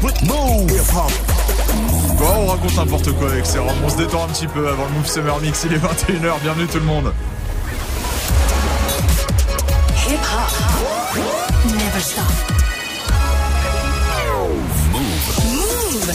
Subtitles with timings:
[0.00, 0.12] Bon,
[2.20, 3.74] on raconte n'importe quoi avec Serum.
[3.84, 5.64] On se détend un petit peu avant le Move Summer Mix.
[5.64, 6.40] Il est 21h.
[6.40, 7.12] Bienvenue tout le monde.
[10.08, 11.18] Hip hop.
[11.66, 12.24] Never stop.
[14.92, 16.12] Move.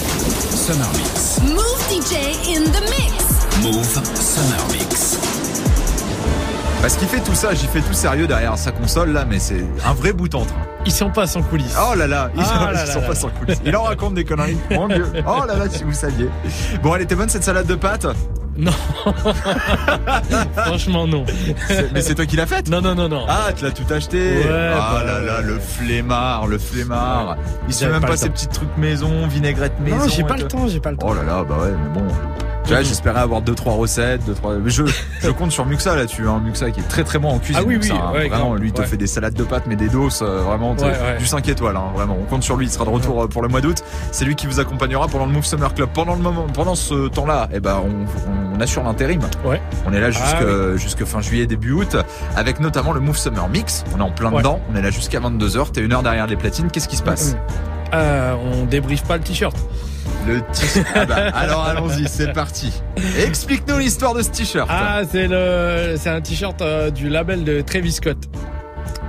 [0.55, 1.41] Summer Mix.
[1.41, 2.13] Move DJ
[2.55, 3.13] in the mix.
[3.63, 5.32] Move Summer Mix.
[6.83, 9.63] Parce qu'il fait tout ça, j'y fais tout sérieux derrière sa console là, mais c'est
[9.85, 10.57] un vrai bout en train.
[10.85, 11.77] Ils sont pas sans coulisses.
[11.79, 13.19] Oh là là, ils, Ah sont, là ils là sont là pas là.
[13.19, 13.61] sans coulisses.
[13.65, 14.57] Il en raconte des conneries.
[14.69, 15.05] Mon dieu.
[15.25, 16.27] Oh là là, si vous saviez.
[16.81, 18.05] Bon, elle était bonne cette salade de pâtes
[18.57, 18.73] Non.
[20.57, 21.23] Franchement, non.
[21.93, 23.25] Mais c'est toi qui l'as faite Non, non, non, non.
[23.29, 27.37] Ah, tu l'as tout acheté Ouais, Ah bah, là là, le flemmard, le flemmard.
[27.69, 29.99] Il se fait même pas pas ces petits trucs maison, vinaigrette maison.
[29.99, 31.07] non, j'ai pas le temps, j'ai pas le temps.
[31.09, 32.07] Oh là là, bah ouais, mais bon.
[32.65, 34.55] Tu vois, j'espérais avoir deux trois recettes, deux trois.
[34.55, 34.83] Mais je,
[35.21, 36.41] je compte sur Muxa là-dessus, hein.
[36.43, 37.61] Muxa qui est très très bon en cuisine.
[37.61, 38.11] Ah oui, Muxa, oui, hein.
[38.13, 38.55] ouais, vraiment.
[38.55, 38.87] Lui, il te ouais.
[38.87, 41.75] fait des salades de pâtes, mais des doses, euh, vraiment Ouais, du 5 étoiles.
[41.75, 42.65] Hein, vraiment, on compte sur lui.
[42.67, 43.83] Il sera de retour euh, pour le mois d'août.
[44.11, 45.89] C'est lui qui vous accompagnera pendant le Move Summer Club.
[45.93, 49.19] Pendant le moment, pendant ce temps-là, eh ben, on, on assure l'intérim.
[49.45, 49.61] Ouais.
[49.85, 51.97] On est là jusque, Ah jusque fin juillet, début août,
[52.35, 53.83] avec notamment le Move Summer Mix.
[53.95, 54.59] On est en plein dedans.
[54.71, 55.71] On est là jusqu'à 22h.
[55.71, 56.69] T'es une heure derrière les platines.
[56.71, 57.35] Qu'est-ce qui se passe?
[57.93, 59.55] Euh, on débriefe pas le t-shirt.
[60.27, 60.87] Le t-shirt.
[60.95, 62.71] Ah bah, alors allons-y, c'est parti.
[63.25, 64.67] Explique-nous l'histoire de ce t-shirt.
[64.71, 68.17] Ah, c'est le, c'est un t-shirt euh, du label de Travis Scott.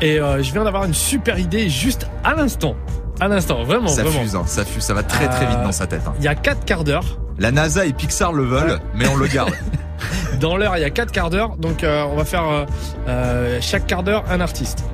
[0.01, 2.75] Et euh, je viens d'avoir une super idée juste à l'instant.
[3.21, 4.21] À l'instant, vraiment, ça vraiment.
[4.23, 6.03] fuse, hein, ça fuse, ça va très très vite Euh, dans sa tête.
[6.07, 6.15] hein.
[6.19, 7.19] Il y a quatre quarts d'heure.
[7.39, 9.53] La NASA et Pixar le veulent, mais on le garde.
[10.41, 11.57] Dans l'heure, il y a quatre quarts d'heure.
[11.57, 12.65] Donc, euh, on va faire euh,
[13.09, 14.85] euh, chaque quart d'heure un artiste.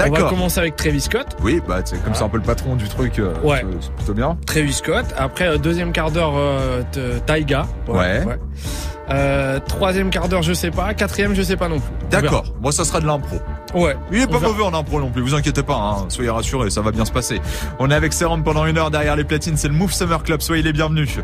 [0.00, 0.30] On va D'accord.
[0.30, 1.36] commencer avec Travis Scott.
[1.42, 3.18] Oui, bah c'est comme c'est un peu le patron du truc.
[3.18, 3.64] euh, Ouais.
[3.80, 4.36] c'est- plutôt bien.
[4.46, 5.04] Travis Scott.
[5.16, 6.82] Après, euh, deuxième quart d'heure, euh,
[7.26, 7.66] Taiga.
[7.88, 8.22] Ouais.
[9.12, 10.94] Euh, troisième quart d'heure, je sais pas.
[10.94, 11.90] Quatrième, je sais pas non plus.
[12.10, 12.44] D'accord.
[12.60, 13.36] Moi, ça sera de l'impro.
[13.74, 13.96] Ouais.
[14.12, 15.20] Il est pas mauvais en impro non plus.
[15.22, 15.74] Vous inquiétez pas.
[15.74, 16.04] Hein.
[16.08, 17.40] Soyez rassurés, ça va bien se passer.
[17.80, 19.56] On est avec Serum pendant une heure derrière les platines.
[19.56, 20.40] C'est le Move Summer Club.
[20.42, 21.18] Soyez les bienvenus.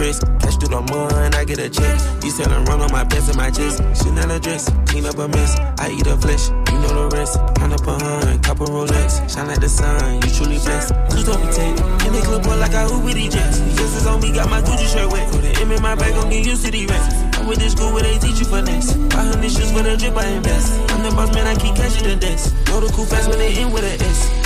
[0.00, 0.24] Rest.
[0.40, 2.00] Cash through the mud, I get a check.
[2.24, 3.84] You selling run on my pants and my chest.
[4.00, 5.54] Chanel a dress, clean up a mess.
[5.78, 7.38] I eat a flesh, you know the rest.
[7.60, 9.28] Count up a hun, couple Rolex.
[9.28, 10.96] Shine like the sun, you truly blessed.
[11.12, 11.76] Who's don't tape?
[12.08, 13.60] In the club, boy, like I hoop with these jets.
[14.00, 15.30] As on me, got my Gucci shirt wet.
[15.30, 17.36] Put an M in my bag, gon' get used to these rest.
[17.36, 18.96] I'm with this school where they teach you finesse.
[19.12, 20.80] 500 shoes for the drip, I invest.
[20.90, 22.54] I'm the boss man, I keep cashing the desk.
[22.68, 24.39] Know the cool fast when they in with an S.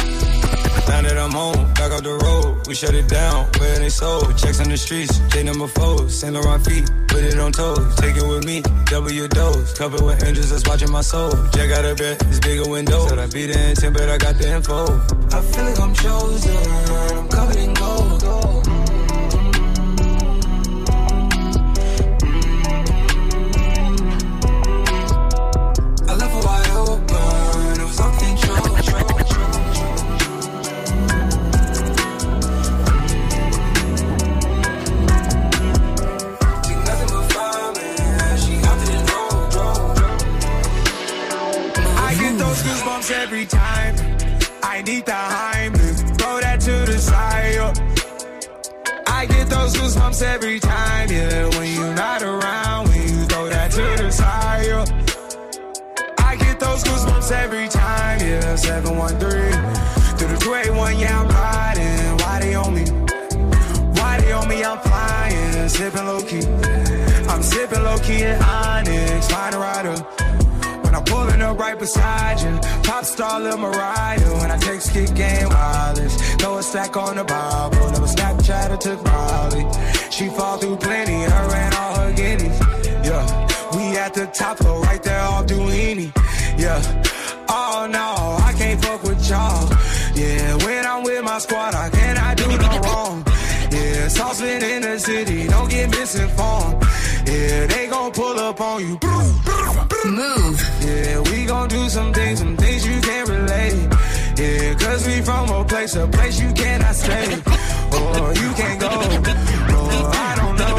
[0.89, 3.47] Now that I'm home, back up the road, we shut it down.
[3.59, 7.39] Where they sold, checks on the streets, J number four, Saint Laurent feet, put it
[7.39, 11.01] on toes, take it with me, double your dose, covered with angels that's watching my
[11.01, 11.33] soul.
[11.53, 13.07] Jack out of bed, it's bigger window.
[13.09, 14.85] Said I beat the intent, but I got the info.
[15.37, 16.57] I feel like I'm chosen.
[17.17, 17.74] I'm covered in
[56.55, 58.57] get those goosebumps every time, yeah.
[58.57, 59.19] 713
[60.17, 62.19] Through the 281, yeah, I'm riding.
[62.19, 62.85] Why they on me?
[63.99, 64.65] Why they on me?
[64.65, 66.47] I'm flying, sipping low key.
[67.33, 69.97] I'm sipping low key in Onyx, find a rider.
[70.85, 74.33] When I'm pulling up right beside you, pop star Lil Mariah.
[74.41, 77.91] When I take skit game wireless, throw a stack on the Bible.
[77.91, 79.65] Never Snapchat or took Molly.
[80.11, 82.61] She fall through plenty, her and all her guineas.
[83.07, 83.25] Yeah,
[83.75, 86.13] we at the top floor, right there off Duini.
[86.57, 86.81] Yeah,
[87.49, 89.69] oh no, I can't fuck with y'all.
[90.15, 93.25] Yeah, when I'm with my squad, I cannot do no wrong.
[93.71, 96.83] Yeah, saucepan in the city, don't get misinformed.
[97.27, 98.99] Yeah, they gon' pull up on you.
[100.05, 100.61] Mouv'.
[100.85, 103.89] Yeah, we gon' do some things, some things you can't relate.
[104.37, 107.35] Yeah, cause we from a place, a place you cannot stay.
[107.93, 108.89] Or you can't go.
[108.89, 110.77] Or I don't know.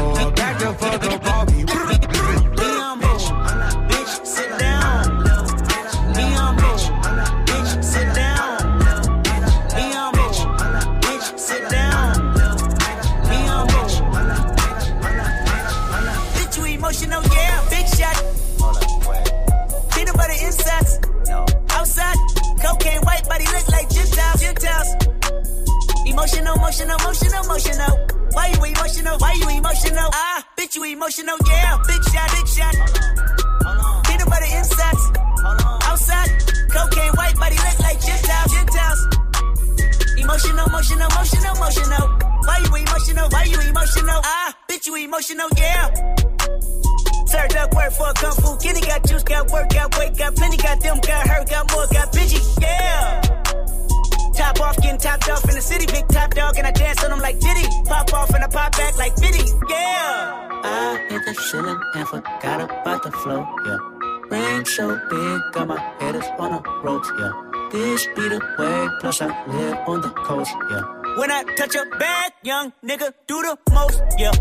[0.00, 1.89] Or back the fuck up off me.
[26.20, 27.96] Emotional, emotional, emotional, emotional.
[28.32, 29.16] Why you emotional?
[29.20, 30.08] Why you emotional?
[30.12, 32.74] Ah, bitch, you emotional, yeah, big shot, big shot.
[34.04, 35.04] Peanut butter insides.
[35.88, 36.28] Outside,
[36.68, 38.52] cocaine white body look like Gentiles.
[38.52, 39.00] Gentiles.
[40.20, 42.08] Emotional, emotional, emotional, emotional.
[42.44, 43.28] Why you emotional?
[43.30, 44.20] Why you emotional?
[44.22, 45.88] Ah, bitch, you emotional, yeah.
[47.32, 48.82] Served up work for a kung fu kitty.
[48.82, 50.58] Got juice, got work, got weight, got plenty.
[50.58, 53.22] Got them, got hurt, got more, got bitchy, yeah.
[54.40, 55.84] Top off, getting topped off in the city.
[55.84, 57.66] Big top dog, and I dance on them like Diddy.
[57.84, 60.48] Pop off and I pop back like Biddy, yeah.
[60.64, 63.78] I hit the ceiling and forgot about the flow, yeah.
[64.30, 67.32] Rain so big, got my headers on the ropes, yeah.
[67.70, 70.84] This be the way, plus I live on the coast, yeah.
[71.18, 74.32] When I touch a bag, young nigga do the most, yeah.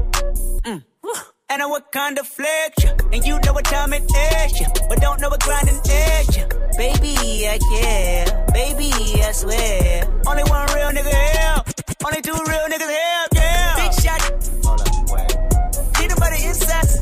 [0.63, 0.84] Mm.
[1.51, 2.94] And I what kind of flex, yeah.
[3.12, 4.69] And you know what time it is, yeah.
[4.88, 6.48] But don't know what grinding is, yeah.
[6.78, 7.16] Baby,
[7.50, 8.46] I care.
[8.54, 10.06] Baby, I swear.
[10.28, 11.57] Only one real nigga here.
[12.06, 13.75] Only two real niggas here, yeah.
[13.81, 14.22] Big shot.
[15.96, 16.94] Peanut butter insides.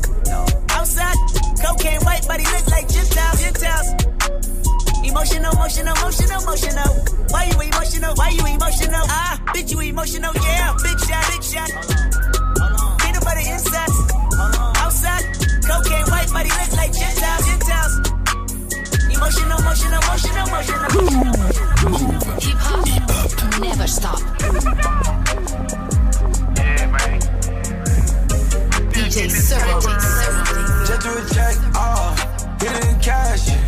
[0.70, 1.16] Outside,
[1.60, 3.42] cocaine white body look like Gentiles.
[3.42, 3.88] Gentiles.
[5.04, 6.94] Emotional, emotional, emotional, emotional.
[7.28, 8.14] Why you emotional?
[8.14, 9.04] Why you emotional?
[9.12, 10.74] Ah, bitch, you emotional, yeah.
[10.82, 11.70] Big shot, big shot.
[13.00, 13.68] Peanut butter insides.
[13.68, 13.87] Outside,
[15.82, 17.94] cocaine white, but he like Gentiles, Gentiles.
[19.14, 19.58] Emotional.
[22.40, 24.20] Hip hop, never stop.
[26.56, 27.20] Yeah, man.
[28.92, 29.60] DJ Sir,
[30.86, 32.18] Just do a check uh, off,
[32.62, 33.67] in cash.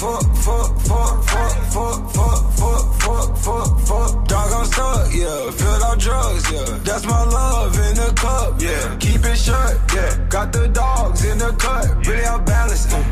[0.00, 4.28] Fuck, fuck, fuck, fuck, fuck, fuck, fuck, fuck, fuck, fuck.
[4.28, 5.50] Dog, I'm stuck, yeah.
[5.50, 6.78] Filled out drugs, yeah.
[6.84, 8.96] That's my love in the cup, yeah.
[8.96, 10.16] Keep it shut, yeah.
[10.28, 12.92] Got the dogs in the cut, really out balanced.
[12.92, 13.02] Uh.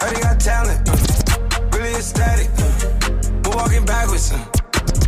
[0.00, 0.96] Heard he got talent, uh.
[1.76, 2.48] really ecstatic.
[2.56, 3.40] Uh.
[3.44, 4.32] We're walking backwards.
[4.32, 4.38] Uh.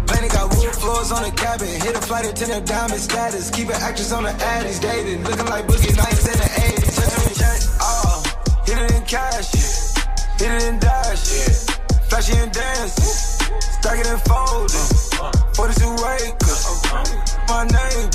[0.07, 1.69] Planet got wood floors on the cabin.
[1.81, 3.51] Hit a flight attendant, diamond status.
[3.51, 5.25] Keep an actress on the ad, he's dating.
[5.25, 6.97] Looking like Boogie Nights in the 80s.
[6.97, 8.23] Touch him in check, oh.
[8.67, 9.86] Hit it in cash,
[10.39, 11.29] hit it in dash,
[12.09, 12.95] flashy and dance,
[13.81, 14.93] stack it and fold it.
[15.57, 16.83] 42 acres,
[17.49, 18.11] my neighbor,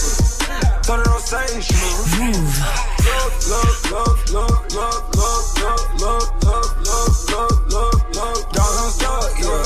[0.83, 1.75] told her don't say shit.
[2.17, 2.91] Mouv'.
[3.11, 8.39] Love, love, love, love, love, love, love, love, love, love, love, love, love.
[8.53, 9.65] Dog, I'm stuck, yeah.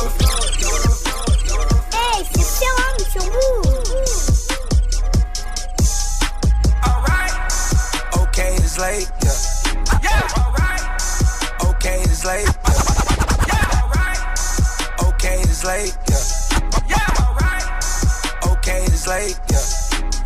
[1.93, 3.75] Hey, c'est Ferrand sur Mouv'.
[6.88, 7.35] Alright,
[8.21, 9.09] okay, it's late,
[12.25, 12.48] late.
[13.48, 14.17] Yeah, alright,
[15.03, 16.17] okay, it's late, yeah.
[16.89, 17.63] Yeah, alright,
[18.48, 19.62] okay, it's late, yeah.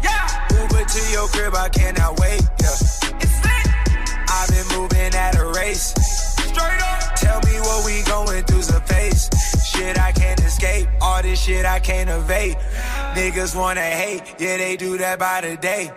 [0.01, 2.71] Yeah, Uber to your crib, I cannot wait, yeah.
[3.19, 3.67] It's lit.
[4.29, 5.93] I've been moving at a race.
[6.37, 7.15] Straight up.
[7.15, 9.29] Tell me what we going through's a face.
[9.65, 10.87] Shit I can't escape.
[11.01, 12.55] All this shit I can't evade.
[13.13, 15.91] Niggas wanna hate, yeah, they do that by the day.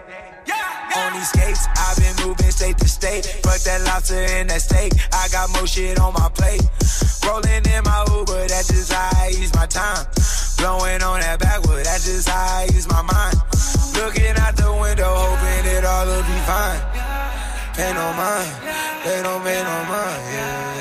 [0.95, 3.25] On these skates, I've been moving state to state.
[3.43, 4.93] Fuck that lobster and that steak.
[5.13, 6.61] I got more shit on my plate.
[7.25, 10.05] Rolling in my Uber, that's just how I ease my time.
[10.59, 11.87] Blowing on that backwood.
[11.87, 13.37] That's just how I use my mind.
[13.97, 16.81] Looking out the window, hoping it all will be fine.
[17.73, 18.53] Pay no mind,
[19.05, 19.57] they don't mind.
[19.57, 20.72] Yeah, yeah, yeah.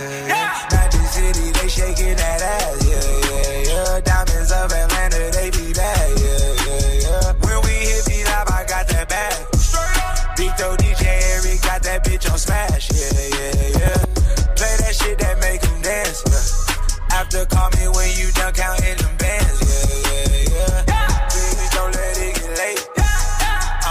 [17.51, 19.60] Call me when you done counting them bands.
[19.62, 21.27] Yeah, yeah, yeah.
[21.31, 22.81] Baby, don't let it get late.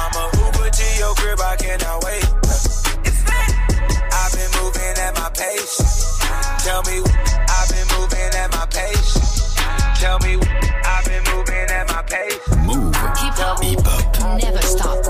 [0.00, 2.26] I'ma Uber to your crib, I cannot wait.
[4.12, 5.76] I've been moving at my pace.
[6.64, 6.96] Tell me,
[7.48, 9.12] I've been moving at my pace.
[10.00, 10.32] Tell me,
[10.84, 12.38] I've been moving at my pace.
[12.66, 12.94] Mouv'.
[13.20, 13.62] Hip hop.
[13.62, 14.40] Hip hop.
[14.42, 15.04] Never stop.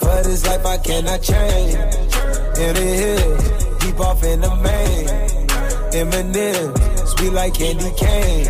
[0.00, 1.74] For this life I cannot change.
[2.58, 3.37] In the hill, deep off
[4.32, 5.06] in the main.
[5.98, 6.68] Eminem,
[7.06, 8.46] sweet like candy cane.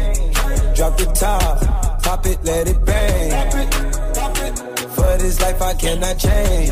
[0.75, 3.31] Drop the top, pop it, let it bang.
[4.97, 6.71] For this life I cannot change.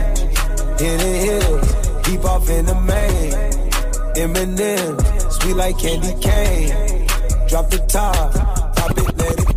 [0.86, 1.60] In the hill,
[2.02, 3.32] deep off in the main.
[4.22, 4.90] Eminem,
[5.32, 7.06] sweet like candy cane.
[7.48, 8.32] Drop the top,
[8.76, 9.50] pop it, let it.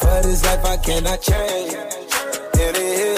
[0.00, 1.72] For this life I cannot change.
[2.62, 3.15] In the hill,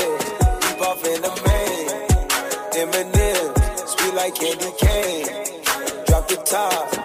[4.39, 5.27] candy cane.
[6.07, 6.98] Drop the top,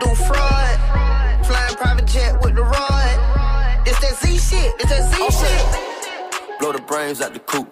[0.00, 1.46] do fraud.
[1.46, 3.86] Flying private jet with the rod.
[3.86, 6.58] It's that Z shit, it's that Z oh, shit.
[6.60, 7.68] Blow the brains out the coop.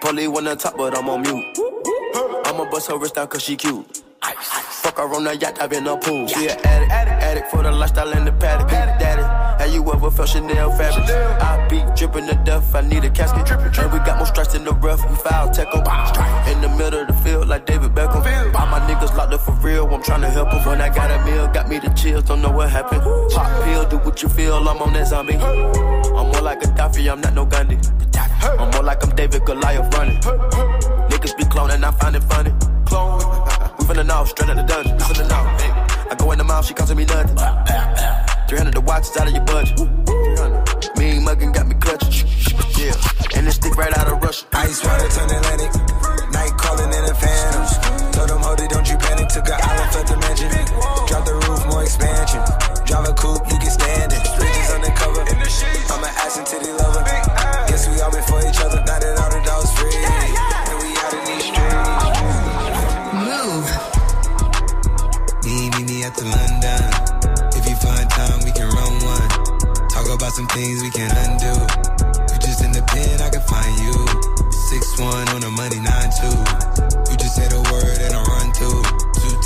[0.00, 1.58] Polly one on top, but I'm on mute.
[2.46, 4.02] I'ma bust her wrist down cause she cute.
[4.80, 6.26] Fuck her on the yacht, I've been a pool.
[6.26, 8.70] She an addict, addict for the lifestyle and the paddock.
[8.70, 9.22] Daddy,
[9.62, 11.04] have you ever felt Chanel fabric?
[11.06, 13.44] I be dripping the death, I need a casket.
[13.44, 16.48] drippin' And we got more strikes in the rough, we foul 'em.
[16.50, 18.24] In the middle of the field, like David Beckham.
[18.58, 20.64] All my niggas locked up for real, I'm tryna help 'em.
[20.64, 23.02] When I got a meal, got me the chills, don't know what happened.
[23.34, 25.36] Pop pill, do what you feel, I'm on that zombie.
[25.36, 27.78] I'm more like a Gaddafi, I'm not no Gandhi.
[28.58, 30.20] I'm more like I'm David Goliath running.
[31.10, 32.54] Niggas be cloning, I find it funny.
[32.86, 33.20] Clone.
[33.22, 34.98] Uh, We finna know, straight out the dungeon.
[34.98, 35.70] Listen to now, hey.
[36.10, 37.36] I go in the mouth, she costing me nothing.
[38.48, 39.78] 300 the watch is out of your budget.
[40.98, 42.26] Mean muggin' got me clutching.
[42.74, 42.96] Yeah,
[43.36, 44.46] and this stick right out of Russia.
[44.52, 45.70] Ice water turn Atlantic.
[46.32, 47.62] Night calling in a phantom.
[48.10, 49.28] Told them, hold it, don't you panic.
[49.28, 50.50] Took an island, left the mansion.
[51.06, 52.42] Drop the roof, more expansion.
[52.86, 54.22] Drive a coupe, you can stand it.
[54.34, 55.22] Bridges undercover.
[55.22, 57.04] I'm an ass and titty lover.
[57.70, 58.82] Guess we all been for each other.
[58.82, 60.19] Now that all the dogs free.
[66.10, 66.90] At the London.
[67.54, 69.30] If you find time, we can run one.
[69.90, 71.54] Talk about some things we can undo.
[72.34, 73.94] You just in the pen, I can find you.
[74.50, 76.34] Six one on the money, nine two.
[77.12, 78.29] You just say the word and I run through.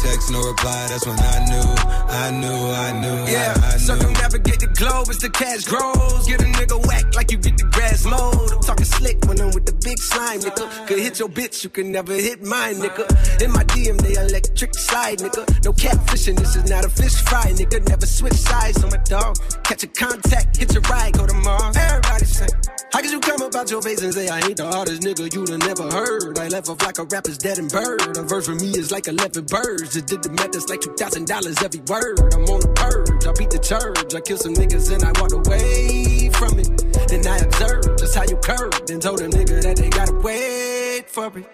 [0.04, 0.87] Two texts, no reply.
[0.88, 1.68] That's when I knew,
[2.12, 3.78] I knew, I knew, Yeah, I, I knew.
[3.78, 6.26] circumnavigate the globe as the cash grows.
[6.26, 8.52] Get a nigga whack like you get the grass mowed.
[8.52, 10.87] I'm talking slick when I'm with the big slime, nigga.
[10.87, 13.04] Could hit your bitch, you can never hit mine, nigga.
[13.42, 15.42] In my DM, they electric slide, nigga.
[15.64, 17.88] No catfishing, this is not a fish fry, nigga.
[17.88, 19.37] Never switch sides on my dog.
[19.64, 21.76] Catch a contact, hit your ride, go to Mars.
[21.76, 22.46] Everybody say,
[22.94, 25.26] how could you come up about your face and say I ain't the hardest nigga
[25.34, 26.38] you'd have never heard?
[26.38, 28.16] I left off like a rapper's dead and bird.
[28.16, 29.94] A verse for me is like 11 birds.
[29.94, 31.26] Just did the math, it's like $2,000
[31.58, 32.22] every word.
[32.38, 34.14] I'm on the purge, I beat the church.
[34.14, 36.70] I killed some niggas and I walked away from it.
[37.10, 41.10] Then I observed just how you curved and told a nigga that they gotta wait
[41.10, 41.50] for it.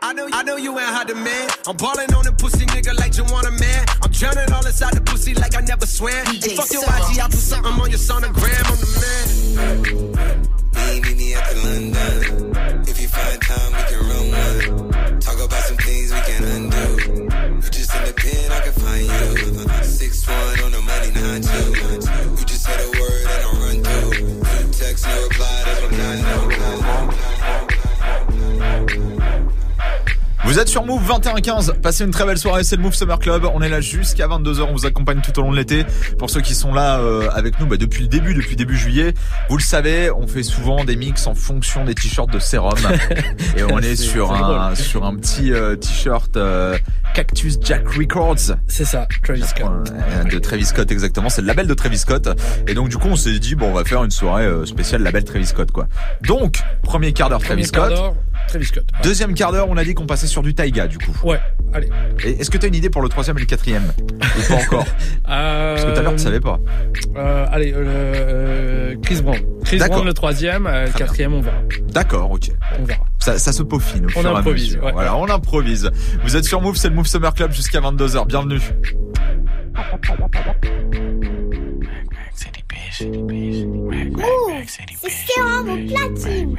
[0.00, 1.50] I know, I know you ain't hot to man.
[1.66, 3.84] I'm balling on the pussy nigga like you want a man.
[3.98, 6.24] I'm drowning all inside the pussy like I never swam.
[6.26, 8.62] DJ Fuck your IG, I put something on your sonogram.
[8.62, 9.34] I'm the man.
[9.82, 10.43] Me, meet
[11.48, 12.84] the London.
[12.88, 15.20] If you find time, we can run one.
[15.20, 16.86] Talk about some things we can undo.
[17.62, 19.84] You just in the pen, I can find you.
[19.84, 21.23] Six one on the money, nine
[30.54, 31.80] Vous êtes sur Move 21-15.
[31.80, 32.62] Passez une très belle soirée.
[32.62, 33.44] C'est le Move Summer Club.
[33.52, 34.60] On est là jusqu'à 22h.
[34.68, 35.84] On vous accompagne tout au long de l'été.
[36.16, 39.14] Pour ceux qui sont là euh, avec nous bah, depuis le début, depuis début juillet,
[39.48, 42.78] vous le savez, on fait souvent des mix en fonction des t-shirts de Serum.
[43.56, 44.76] Et on est, sur un drôle.
[44.76, 46.78] sur un petit euh, t-shirt euh,
[47.14, 48.56] Cactus Jack Records.
[48.68, 49.92] C'est ça, Travis Scott.
[50.30, 52.28] De Travis Scott exactement, c'est le label de Travis Scott
[52.66, 55.02] et donc du coup on s'est dit bon on va faire une soirée euh, spéciale
[55.02, 55.86] label Travis Scott quoi.
[56.22, 57.92] Donc premier quart d'heure Travis Scott,
[58.48, 58.84] Travis Scott.
[59.02, 61.12] deuxième quart d'heure on a dit qu'on passait sur du Taiga du coup.
[61.24, 61.40] Ouais,
[61.72, 61.88] allez.
[62.24, 64.54] Et Est-ce que tu as une idée pour le troisième et le quatrième ou pas
[64.54, 64.84] encore
[65.24, 66.58] Parce que tout à l'heure tu savais pas.
[67.16, 69.38] Euh, allez, euh, euh, Chris Brown.
[69.64, 69.78] Chris.
[69.78, 70.92] Brown le troisième, euh, le bien.
[70.94, 71.56] quatrième on verra.
[71.92, 72.50] D'accord, ok.
[72.78, 73.04] On verra.
[73.18, 74.84] Ça, ça se peaufine au On fur et à improvise, mesure.
[74.84, 74.92] ouais.
[74.92, 75.90] Voilà, on improvise.
[76.22, 78.26] Vous êtes sur Move, c'est le Move Summer Club jusqu'à 22h.
[78.26, 78.60] Bienvenue.
[84.10, 86.56] Mouv', c'est Serum au platine.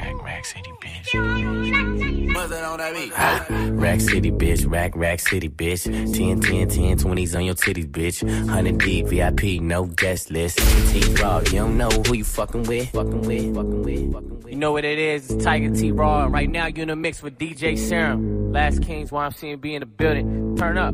[3.77, 4.65] Rack City, bitch.
[4.69, 5.85] Rack, rack city, bitch.
[6.13, 8.23] 10, 10, 10, 20s on your titties, bitch.
[8.23, 10.57] 100 deep, VIP, no guest list.
[10.91, 12.89] T Raw, you don't know who you fucking with.
[12.91, 14.51] Fucking with, fucking with, fucking with.
[14.51, 15.31] You know what it is?
[15.31, 18.51] It's Tyga T Raw, and right now you're in a mix with DJ Serum.
[18.51, 20.55] Last Kings YMCMB in the building.
[20.57, 20.93] Turn up.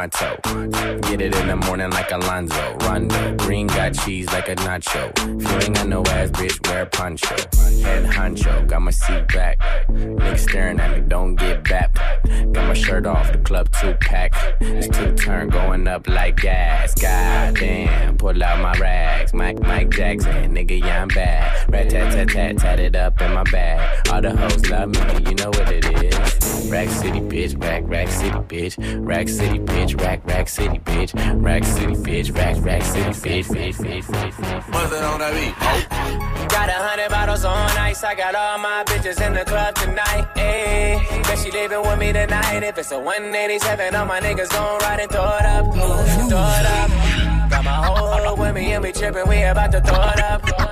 [0.01, 2.75] Get it in the morning like Alonzo.
[2.81, 3.35] Rondo.
[3.35, 5.11] Green got cheese like a nacho.
[5.39, 7.35] If you ain't no ass, bitch, wear poncho.
[7.83, 9.59] Head honcho, got my seat back.
[9.89, 11.99] Niggas staring at me, don't get bapped.
[12.51, 14.33] Got my shirt off, the club two pack.
[14.59, 16.95] It's two turn going up like gas.
[16.95, 19.35] God damn, pull out my rags.
[19.35, 21.71] Mike, Mike Jackson, nigga, yeah, I'm bad.
[21.71, 24.07] Rat tat tat tat, tat it up in my bag.
[24.11, 26.50] All the hoes love me, you know what it is.
[26.71, 29.05] Rack City, bitch, rack, rack city, bitch.
[29.05, 31.11] Rack City, bitch, rack, rack city, bitch.
[31.43, 34.73] Rack City, bitch, rack, rack city, bitch, bitch, bitch, bitch, bitch.
[34.73, 36.49] What's that on that beat?
[36.49, 38.05] Got a hundred bottles on ice.
[38.05, 40.25] I got all my bitches in the club tonight.
[40.35, 42.63] Ayy, bet she leaving with me tonight.
[42.63, 45.73] If it's a 187, all my niggas gon' ride and throw it up.
[45.73, 47.49] Throw it up.
[47.49, 49.27] Got my whole hood with me and we trippin'.
[49.27, 50.70] We about to throw it up.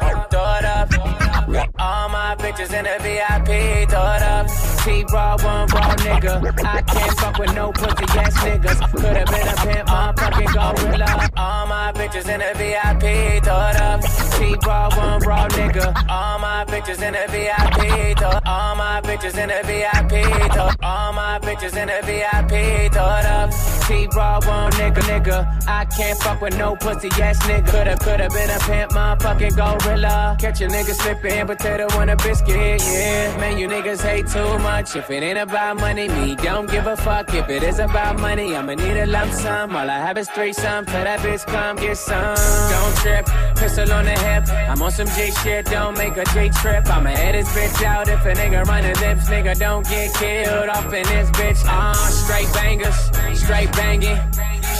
[2.60, 3.89] Bitches in the VIP.
[3.89, 4.48] Throw it up.
[4.84, 6.56] T-Raw, one raw nigga.
[6.99, 8.79] Can't fuck with no pussy ass niggas.
[8.91, 11.29] Could've been a pimp, I'm fucking gorilla.
[11.38, 13.43] All my bitches in the VIP.
[13.43, 14.01] thought up.
[14.39, 15.88] T-Raw, one raw nigga.
[16.09, 18.17] All my bitches in the VIP.
[18.17, 20.53] Throw all my bitches in the VIP.
[20.53, 22.91] Throw all my bitches in the VIP.
[22.93, 23.49] thought up.
[23.88, 25.67] T-Raw, one nigga, nigga.
[25.67, 27.67] I can't fuck with no pussy ass nigga.
[27.67, 30.38] Could've, could've been a pimp, motherfucking gorilla.
[30.39, 33.38] Catch a nigga slipping, potato on a biscuit, yeah.
[33.38, 34.95] Man, you niggas hate too much.
[34.95, 37.34] If it ain't about money, me don't give a fuck.
[37.34, 39.75] If it is about money, I'ma need a lump sum.
[39.75, 40.86] All I have is three some.
[40.86, 42.36] Tell that bitch come get some.
[42.71, 43.25] Don't trip,
[43.56, 44.47] pistol on the hip.
[44.69, 46.88] I'm on some J shit, don't make a J trip.
[46.88, 49.30] I'ma head this bitch out if a nigga run his lips.
[49.30, 51.62] Nigga don't get killed off in this bitch.
[51.65, 52.99] Ah, straight bangers,
[53.39, 54.17] straight banging.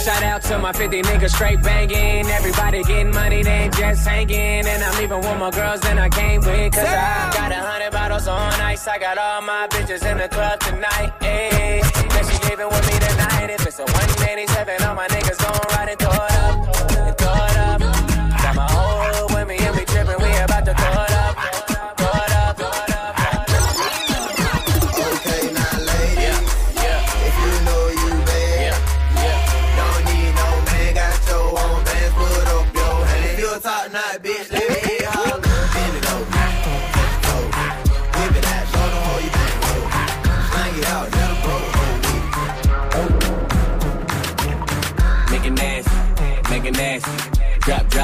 [0.04, 2.26] Shout out to my 50 niggas straight banging.
[2.26, 4.66] Everybody getting money, they ain't just hanging.
[4.66, 6.72] And I'm leaving with more girls than I came with.
[6.72, 8.88] Cause I got a hundred bottles on ice.
[8.88, 11.12] I got all my bitches in the club tonight.
[11.20, 13.50] Ayy, she leaving with me tonight.
[13.50, 16.39] If it's a 187, all my niggas gon' ride throw it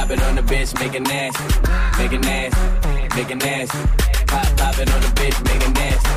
[0.07, 1.43] Drop it on the bitch, make it nasty,
[1.99, 3.79] make it nasty, make it nasty.
[4.29, 6.11] Pop, pop it on the bitch, make nasty.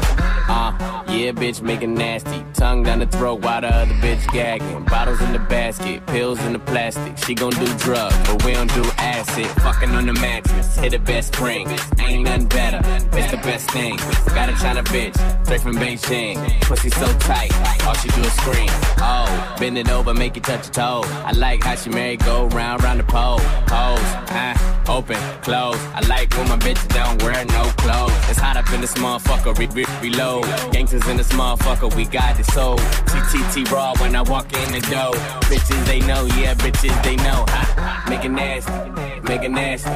[0.47, 2.45] Uh, yeah, bitch, make it nasty.
[2.53, 4.83] Tongue down the throat while the other bitch gagging.
[4.85, 7.17] Bottles in the basket, pills in the plastic.
[7.17, 9.47] She gon' do drugs, but we don't do acid.
[9.63, 11.67] Fucking on the mattress, hit the best spring.
[11.99, 12.81] Ain't nothing better,
[13.17, 13.97] it's the best thing.
[14.37, 16.35] Got a China bitch, straight from Beijing.
[16.61, 17.51] Pussy so tight,
[17.85, 18.69] all she do is scream.
[18.99, 21.01] Oh, bend it over, make it touch your toe.
[21.29, 23.39] I like how she marry go round, round the pole.
[23.67, 25.77] Pose, ah, open, close.
[25.93, 28.11] I like when my bitches don't wear no clothes.
[28.29, 30.45] It's hot up in this motherfucker, re- re- reload.
[30.73, 32.77] Gangsters in this motherfucker, we got the soul.
[33.09, 35.13] TTT raw when I walk in the door.
[35.49, 37.45] Bitches they know, yeah, bitches they know.
[37.47, 38.73] Ha, make it nasty,
[39.21, 39.89] make it nasty.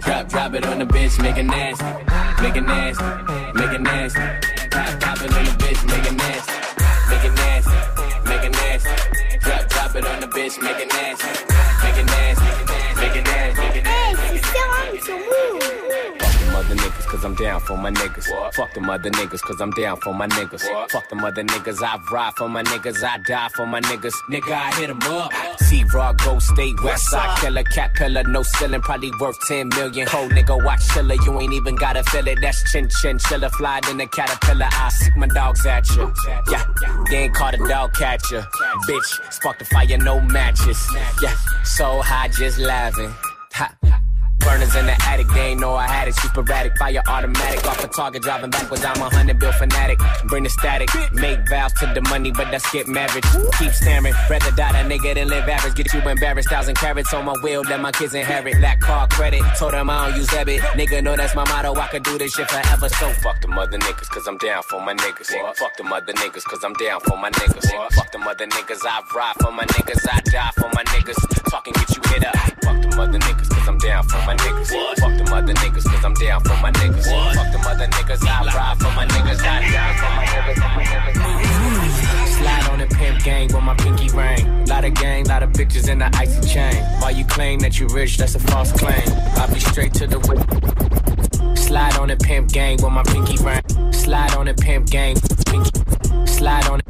[0.00, 1.84] Drop, drop it on the bitch, make it nasty,
[2.42, 3.04] make it nasty,
[3.54, 4.20] make it nasty.
[4.70, 6.52] Drop, drop it on the bitch, make it nasty,
[7.10, 7.78] make it nasty,
[8.28, 9.38] make it nasty.
[9.38, 11.28] Drop, drop it on the bitch, make it nasty,
[11.84, 12.69] make it nasty,
[13.72, 14.36] make it nasty, make it nasty.
[14.36, 15.80] Hey, c'est Serum sur Move.
[16.60, 18.54] Fuck them other niggas, cause I'm down for my niggas.
[18.54, 20.90] Fuck them other niggas, cause I'm down for my niggas.
[20.90, 24.14] Fuck them other niggas, I ride for my niggas, I die for my niggas.
[24.28, 25.32] Nigga, I hit hit 'em up.
[25.60, 30.06] See Raw, Go State, West Side Killer, Cat Pillar, no ceiling, probably worth 10 million.
[30.06, 32.38] Cold nigga, watch chiller, you ain't even gotta feel it.
[32.40, 34.68] That's chin chin chiller, fly in the caterpillar.
[34.70, 36.12] I sick my dogs at you.
[36.50, 36.64] Yeah,
[37.10, 38.46] they ain't caught a dog catcher.
[38.88, 40.80] Bitch, spark the fire, no matches.
[41.22, 43.12] Yeah, so high, just laughing.
[43.52, 44.09] Ha.
[44.50, 46.14] Burners in the attic, they ain't know I had it.
[46.18, 47.64] She sporadic, fire automatic.
[47.68, 48.84] Off a target, driving backwards.
[48.84, 50.00] I'm a hundred bill fanatic.
[50.26, 53.22] Bring the static, make vows to the money, but that's get married.
[53.58, 55.76] Keep staring, rather die that nigga than live average.
[55.76, 58.56] Get you embarrassed, thousand carats on my wheel, let my kids inherit.
[58.58, 60.60] Black car credit, told them I don't use debit.
[60.74, 62.88] Nigga know that's my motto, I could do this shit forever.
[62.88, 65.30] So fuck them other niggas, cause I'm down for my niggas.
[65.58, 67.70] Fuck the mother niggas, cause I'm down for my niggas.
[67.94, 71.50] Fuck the mother niggas, I ride for my niggas, I die for my niggas.
[71.50, 72.34] Talking get you hit up.
[72.64, 74.70] Fuck the mother niggas, cause I'm down for my niggas.
[75.00, 77.06] Fuck them other niggas, cause I'm down for my niggas.
[77.34, 80.60] Fuck them other niggas, I ride for my niggas, I die for my niggas.
[82.38, 84.66] Slide on the pimp gang with my pinky ring.
[84.66, 86.82] Lot of gang, lot of bitches in the icy chain.
[87.00, 89.08] While you claim that you rich, that's a false claim.
[89.36, 90.40] I'll be straight to the whip.
[91.56, 93.92] Slide on the pimp gang with my pinky ring.
[93.92, 95.70] Slide on the pimp gang, pinky.
[96.26, 96.89] Slide on it,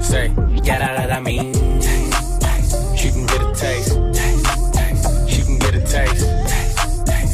[0.00, 0.32] Say,
[0.64, 1.52] yeah, that, that I mean.
[2.96, 3.92] She can get a taste.
[5.28, 6.26] She can get a taste.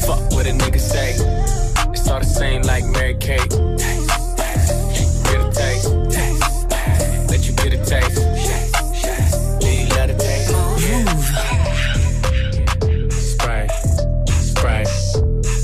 [0.06, 1.12] Fuck what a nigga say.
[1.92, 3.40] It's all the same like Mary Kate.
[4.94, 5.88] She can get a taste.
[7.30, 8.16] Let you get a taste.
[9.60, 10.50] Do you love the taste?
[13.32, 13.68] Spray,
[14.28, 14.84] spray.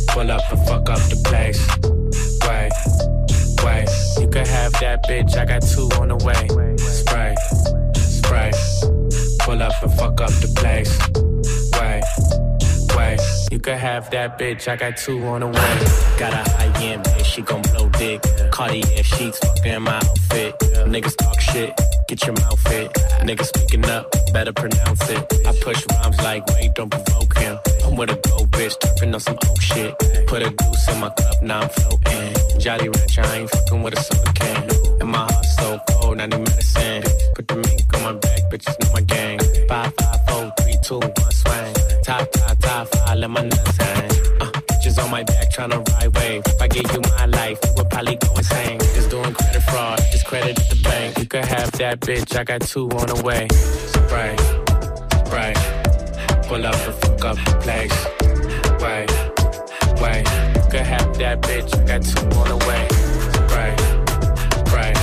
[0.09, 1.61] Pull up and fuck up the place.
[2.47, 2.73] Wait,
[3.65, 3.89] wait.
[4.21, 5.37] You can have that bitch.
[5.37, 6.62] I got two on the way.
[7.13, 7.35] Spray,
[7.95, 8.51] spray.
[9.41, 10.99] Pull up and fuck up the place.
[11.79, 12.03] Wait,
[12.97, 13.21] wait.
[13.51, 14.67] You can have that bitch.
[14.67, 16.19] I got two on the way.
[16.19, 17.27] Got a high end bitch.
[17.27, 18.23] She gon' blow dick.
[18.51, 20.59] Cartier sheets fuckin' my outfit.
[20.89, 21.79] Niggas talk shit.
[22.09, 22.91] Get your mouth fit.
[23.21, 24.11] Niggas speaking up.
[24.33, 25.47] Better pronounce it.
[25.47, 27.59] I push rhymes like wait, don't provoke him.
[27.93, 28.81] I'm with a gold bitch.
[28.81, 29.95] Turpin' on some old shit.
[30.27, 31.43] Put a goose in my cup.
[31.43, 32.59] Now I'm floating.
[32.59, 33.21] Jolly Rancher.
[33.21, 34.71] I ain't fucking with a soda can.
[35.01, 36.19] And my heart's so cold.
[36.19, 37.03] I need medicine.
[37.35, 38.41] Put the mink on my back.
[38.51, 39.39] Bitches know my gang.
[39.69, 41.75] Five, five, four, three, two, one, swing.
[42.03, 43.19] Top, top, top, five.
[43.19, 44.11] Let my nuts hang.
[44.41, 46.43] Uh, bitches on my back tryna ride wave.
[46.47, 48.79] If I gave you my life, you would probably go insane.
[48.97, 51.19] Just doing credit fraud, just credit at the bank.
[51.19, 53.49] You could have that bitch, I got two on the way.
[54.11, 54.41] Right,
[55.31, 55.92] right.
[56.53, 57.99] Pull up the fuck up the place.
[58.83, 59.11] Right,
[60.03, 60.27] right.
[60.71, 62.87] Could have that bitch, got two on the way.
[63.57, 63.79] Right,
[64.71, 64.97] right.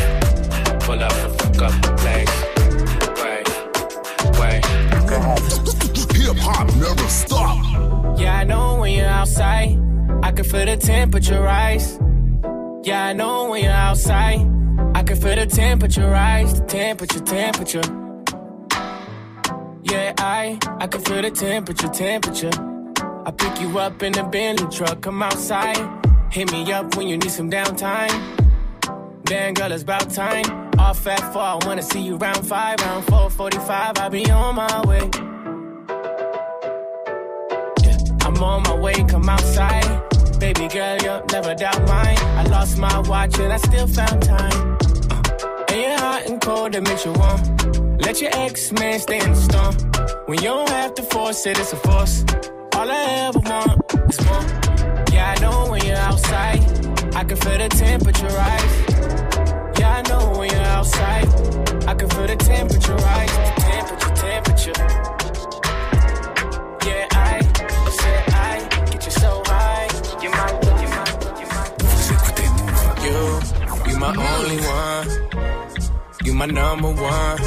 [0.82, 2.36] Pull up the fuck up the place.
[3.24, 3.48] Right,
[4.38, 4.64] right.
[5.08, 5.42] Could have
[6.16, 8.20] Hip hop never stop.
[8.20, 9.76] Yeah, I know when you're outside,
[10.22, 11.98] I can feel the temperature rise.
[12.84, 14.42] Yeah, I know when you're outside,
[14.94, 16.60] I can feel the temperature rise.
[16.60, 18.09] The temperature, temperature.
[19.90, 22.52] Yeah, I, I can feel the temperature, temperature.
[23.26, 25.78] I pick you up in the Bentley truck, come outside.
[26.32, 28.14] Hit me up when you need some downtime.
[29.24, 30.70] Damn, girl, it's about time.
[30.78, 33.98] Off at four, I wanna see you round five, round four, 45.
[33.98, 35.10] I'll be on my way.
[37.84, 40.04] Yeah, I'm on my way, come outside.
[40.40, 42.18] Baby girl, you'll never doubt mine.
[42.38, 44.78] I lost my watch and I still found time.
[45.10, 47.89] Uh, and you're hot and cold, that makes you warm.
[48.00, 49.76] Let your ex man stay in the storm.
[50.26, 52.24] When you don't have to force it, it's a force.
[52.76, 54.46] All I ever want is more.
[55.12, 56.62] Yeah, I know when you're outside,
[57.16, 58.76] I can feel the temperature rise.
[59.80, 61.28] Yeah, I know when you're outside,
[61.88, 63.32] I can feel the temperature rise.
[63.38, 64.74] The temperature, temperature.
[66.88, 67.42] Yeah, I
[68.00, 69.88] said I get you so high.
[70.24, 70.50] You my,
[70.82, 71.06] you my,
[71.40, 71.66] you my.
[73.06, 75.19] You, you my only one.
[76.40, 77.38] My number one.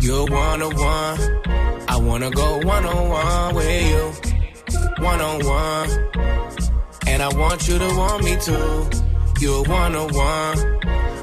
[0.00, 1.18] You're one on one.
[1.88, 5.04] I wanna go one on one with you.
[5.04, 5.90] One on one.
[7.08, 8.88] And I want you to want me too.
[9.40, 10.58] You're one on one.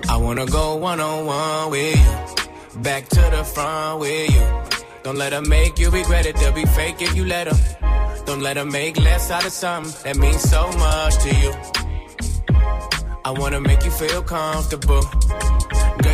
[0.09, 2.81] I wanna go one on one with you.
[2.81, 4.45] Back to the front with you.
[5.03, 6.35] Don't let her make you regret it.
[6.35, 7.57] They'll be fake if you let them.
[8.25, 11.53] Don't let her make less out of something that means so much to you.
[13.23, 15.05] I wanna make you feel comfortable.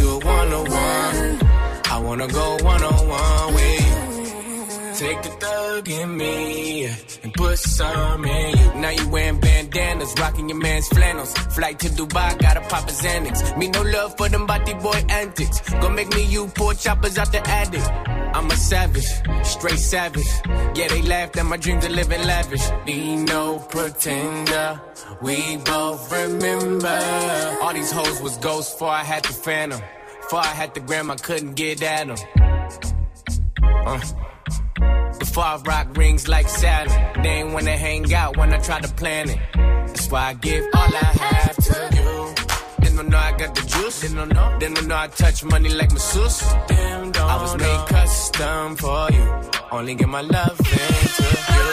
[0.00, 1.38] You're one on one.
[1.94, 4.00] I wanna go one on one with you.
[5.00, 6.84] Take the thug in me
[7.22, 8.80] and put some in you.
[8.80, 11.32] Now you wearing bandanas, rocking your man's flannels.
[11.56, 13.56] Flight to Dubai, gotta pop a Xanax.
[13.58, 15.60] Me no love for them body boy antics.
[15.70, 17.84] Gonna make me you poor choppers out the attic.
[18.34, 19.08] I'm a savage,
[19.44, 20.26] straight savage.
[20.74, 22.66] Yeah, they laughed at my dreams of living lavish.
[22.86, 24.80] Be no pretender,
[25.20, 27.58] we both remember.
[27.62, 29.80] All these hoes was ghosts before I had the phantom.
[30.22, 32.16] Before I had the gram, I couldn't get at them.
[33.62, 34.00] Uh.
[35.18, 37.22] Before I rock rings like Saturn.
[37.22, 39.38] They ain't wanna hang out when I try to plan it.
[39.54, 41.99] That's why I give all I have to
[43.00, 44.00] don't know I got the juice.
[44.02, 44.58] They don't know.
[44.58, 46.40] They don't know I touch money like masseuse.
[46.68, 49.26] Damn, don't I was made custom for you.
[49.72, 51.56] Only give my love into you.
[51.56, 51.70] You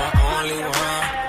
[0.00, 1.25] my only one.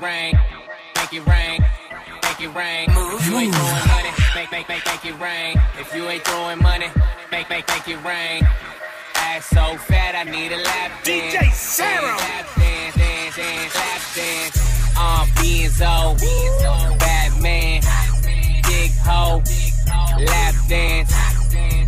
[0.00, 0.38] It rain.
[0.96, 1.60] Make it rain.
[2.22, 2.86] Make it rain.
[2.88, 5.60] If you ain't throwing money, make, make, make, make it rain.
[5.78, 6.86] If you ain't throwing money,
[7.30, 8.46] make, make, make it rain.
[9.16, 11.34] Ass so fat, I need a lap dance.
[11.34, 12.16] DJ Sarah.
[12.16, 14.56] Lap dance, dance, dance, lap dance.
[14.96, 17.82] Um, Benzo, Batman,
[18.62, 19.42] big hoe,
[20.24, 21.12] lap dance.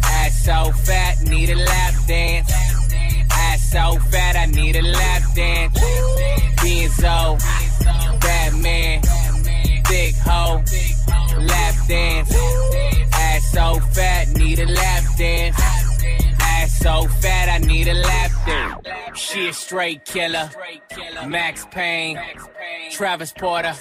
[0.05, 2.51] Ass so fat, need a lap dance.
[3.31, 5.79] Ass so fat, I need a lap dance.
[6.59, 7.62] Benzo,
[16.83, 19.19] so fat, I need a lap dance.
[19.19, 20.51] She a straight killer.
[21.27, 22.19] Max Payne,
[22.91, 23.75] Travis Porter,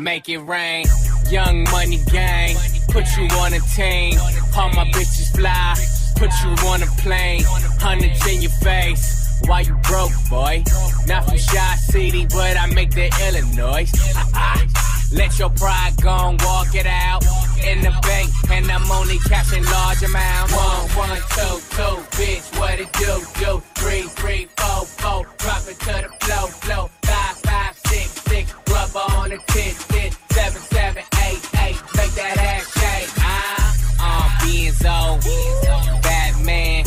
[0.00, 0.86] make it rain.
[1.30, 2.56] Young money gang,
[2.88, 4.18] put you on a team.
[4.56, 5.74] All my bitches fly,
[6.16, 7.42] put you on a plane.
[7.78, 9.40] Hundreds in your face.
[9.46, 10.64] Why you broke, boy?
[11.06, 13.90] Not from Shy City, but I make the Illinois.
[15.12, 17.24] Let your pride go and walk it out.
[17.64, 20.52] In the bank, and I'm only cashing large amounts.
[20.52, 23.62] One, one, two, two, bitch, what it do, do?
[23.74, 26.90] Three, three, four, four, drop it to the flow, flow.
[27.02, 30.16] Five, five, six, six, rubber on the tit, tit.
[30.30, 33.10] Seven, seven, eight, eight, make that ass shake.
[33.18, 36.84] I, uh, Benzo, Batman,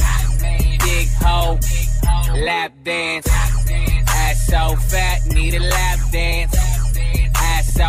[0.79, 1.59] big hoe,
[2.45, 3.27] lap dance.
[3.27, 6.58] Ass so fat, need a lap dance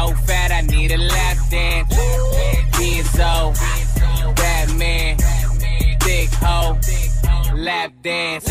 [0.00, 1.94] so fat, I need a lap dance.
[2.74, 3.54] Benzo,
[4.36, 5.16] Batman,
[6.00, 6.78] thick hoe,
[7.56, 8.48] lap dance.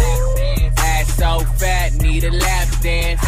[0.78, 3.22] Ass so fat, need a lap dance.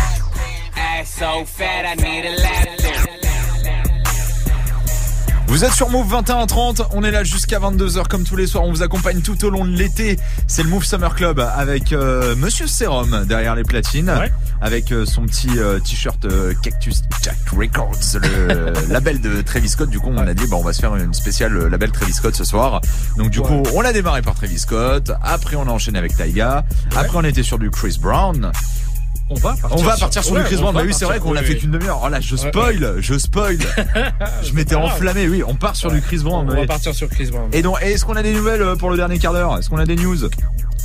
[0.76, 2.81] Ass so fat, I need a lap dance.
[5.52, 8.72] Vous êtes sur Move 21h30, on est là jusqu'à 22h comme tous les soirs, on
[8.72, 10.18] vous accompagne tout au long de l'été.
[10.48, 14.14] C'est le Move Summer Club avec euh, Monsieur Serum derrière les platines,
[14.62, 16.26] avec euh, son petit euh, t-shirt
[16.64, 19.90] Cactus Jack Records, le label de Travis Scott.
[19.90, 22.34] Du coup, on a dit bah on va se faire une spéciale label Travis Scott
[22.34, 22.80] ce soir.
[23.18, 26.64] Donc du coup, on l'a démarré par Travis Scott, après on a enchaîné avec Taiga,
[26.96, 28.54] après on était sur du Chris Brown.
[29.32, 30.74] On va partir, On va partir sur, du Chris Brown.
[30.76, 32.02] Bah oui, c'est vrai qu'on a fait qu'une demi-heure.
[32.04, 33.58] Oh là, je spoil, je spoil.
[34.44, 35.28] je m'étais enflammé.
[35.30, 36.48] Oui, on part sur du Chris Brown.
[36.50, 37.50] On va partir sur Chris Brown.
[37.54, 39.58] Et donc, est-ce qu'on a des nouvelles euh, pour le dernier quart d'heure?
[39.58, 40.18] Est-ce qu'on a des news?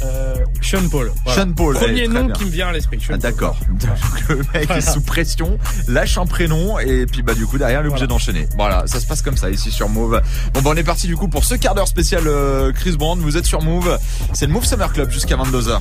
[0.03, 1.11] Euh, Sean Paul.
[1.25, 1.43] voilà.
[1.43, 1.75] Sean Paul.
[1.75, 2.35] Premier allez, très nom bien.
[2.35, 2.99] qui me vient à l'esprit.
[3.11, 3.17] Ah.
[3.17, 3.59] D'accord.
[3.69, 4.77] Donc, le mec Voilà.
[4.77, 8.07] est sous pression, lâche un prénom et puis bah du coup derrière il est obligé
[8.07, 8.47] d'enchaîner.
[8.57, 10.21] Voilà, ça se passe comme ça ici sur Move.
[10.53, 13.19] Bon bah on est parti du coup pour ce quart d'heure spécial euh, Chris Brown.
[13.21, 13.99] Vous êtes sur Move.
[14.35, 15.81] C'est le Move Summer Club jusqu'à 22h.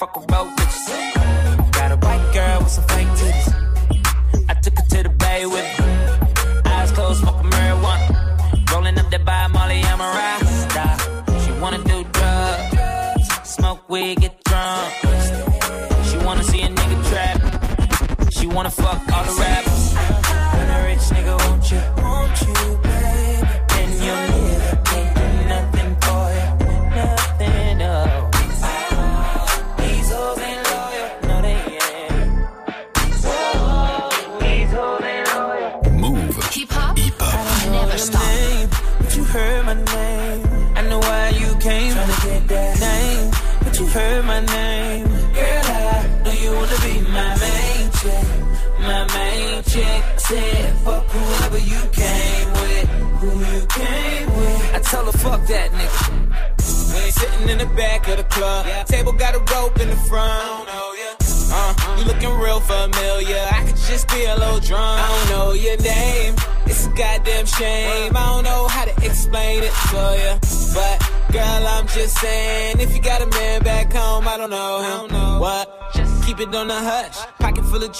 [0.00, 0.63] Rich, but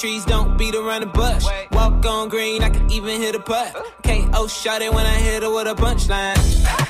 [0.05, 1.45] trees, don't beat around the bush.
[1.73, 3.73] Walk on green, I can even hit a putt.
[4.03, 6.37] KO shot it when I hit her with a punchline.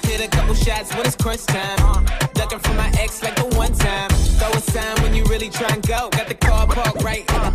[0.05, 2.05] Hit a couple shots when it's crunch time.
[2.35, 4.11] Ducking from my ex like the one time.
[4.39, 6.09] Throw a sign when you really try and go.
[6.11, 7.54] Got the car parked right in the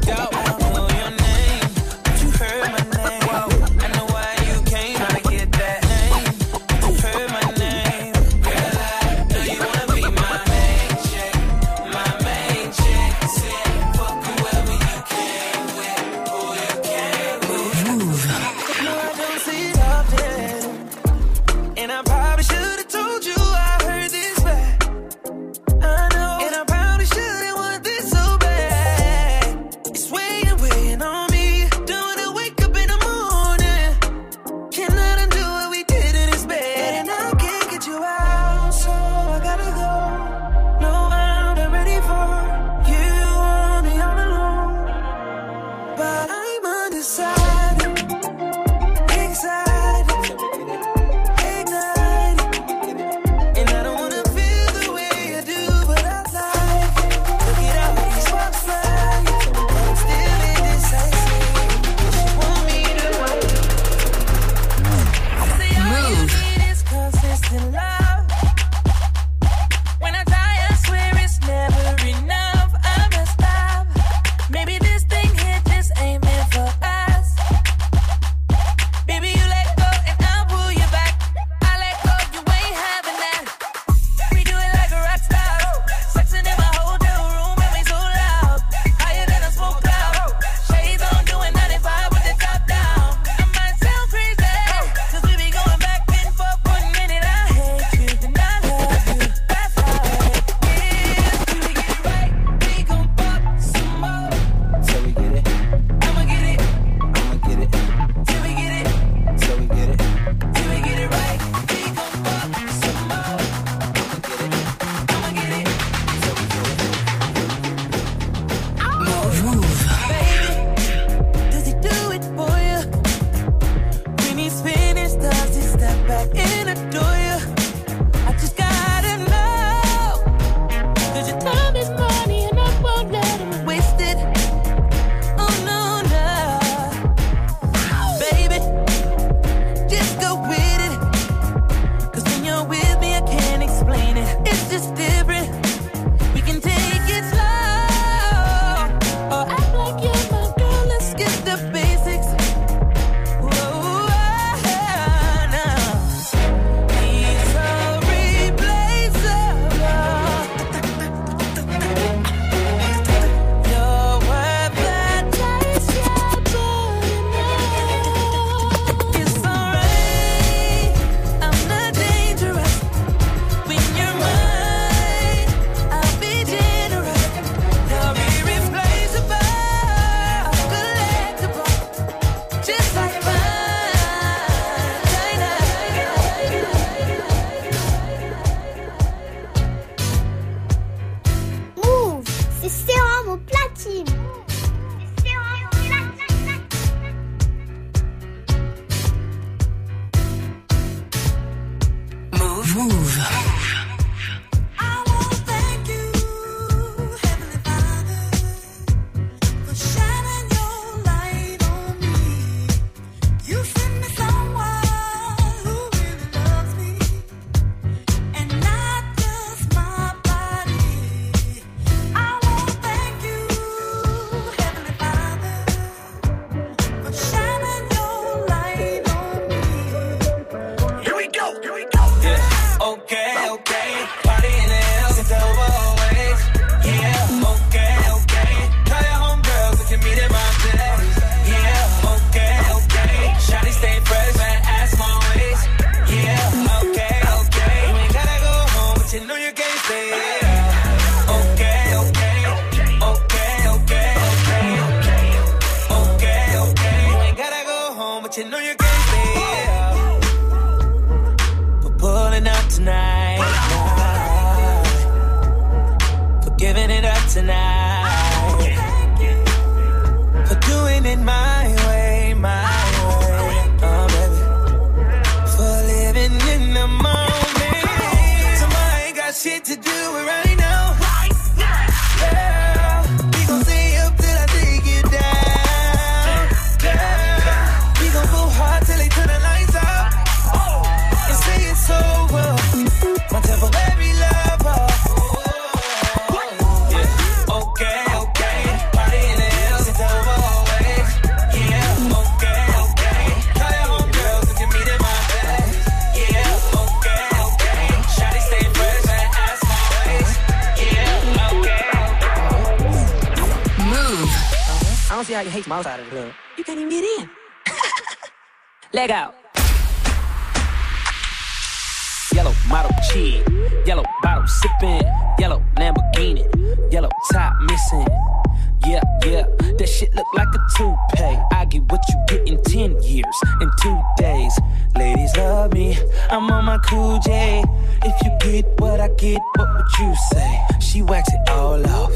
[333.43, 334.59] 10 in two days.
[334.95, 335.97] Ladies love me,
[336.29, 337.63] I'm on my cool J.
[338.03, 340.59] If you get what I get, what would you say?
[340.79, 342.13] She wax it all off,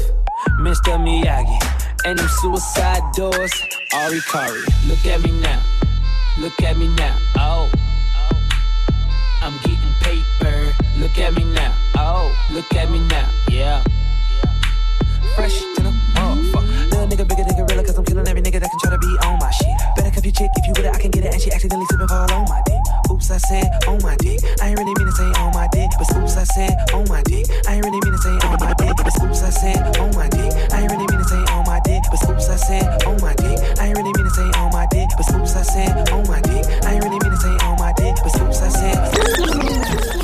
[0.60, 0.98] Mr.
[0.98, 1.58] Miyagi.
[2.04, 3.52] and them suicide doors.
[3.94, 5.60] Ari Kari, look at me now.
[6.38, 7.16] Look at me now.
[7.36, 7.70] Oh.
[9.42, 10.72] I'm getting paper.
[10.98, 11.72] Look at me now.
[11.96, 13.28] Oh, look at me now.
[13.48, 13.82] Yeah.
[15.36, 16.90] Fresh to the motherfucker.
[16.90, 19.16] Little nigga, bigger nigga, realer, cause I'm killing every nigga that can try to be
[19.26, 20.03] on my shit.
[20.34, 22.26] Chick if you with it, I can get it, and she accidentally slip and fall
[22.32, 22.82] on my dick.
[23.08, 24.42] Oops, I said on my dick.
[24.60, 27.22] I ain't really mean to say on my dick, but oops, I said on my
[27.22, 27.46] dick.
[27.68, 30.26] I ain't really mean to say on my dick, but oops, I said on my
[30.26, 30.50] dick.
[30.74, 33.34] I ain't really mean to say on my dick, but oops, I said on my
[33.38, 33.58] dick.
[33.78, 36.40] I ain't really mean to say on my dick, but oops, I said on my
[36.42, 36.66] dick.
[36.82, 40.23] I ain't really mean to say on my dick, but oops, I said.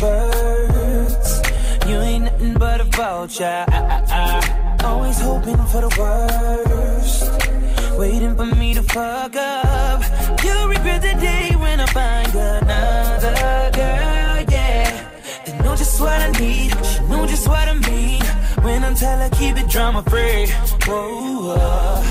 [0.00, 1.42] Birds.
[1.86, 3.64] You ain't nothing but a vulture.
[4.84, 7.98] Always hoping for the worst.
[7.98, 10.02] Waiting for me to fuck up.
[10.44, 15.08] You'll regret the day when I find another girl, yeah.
[15.44, 16.72] They know just what I need.
[16.84, 18.22] She know just what I mean.
[18.64, 20.46] When I tell her keep it drama free.
[20.86, 22.02] Whoa, whoa.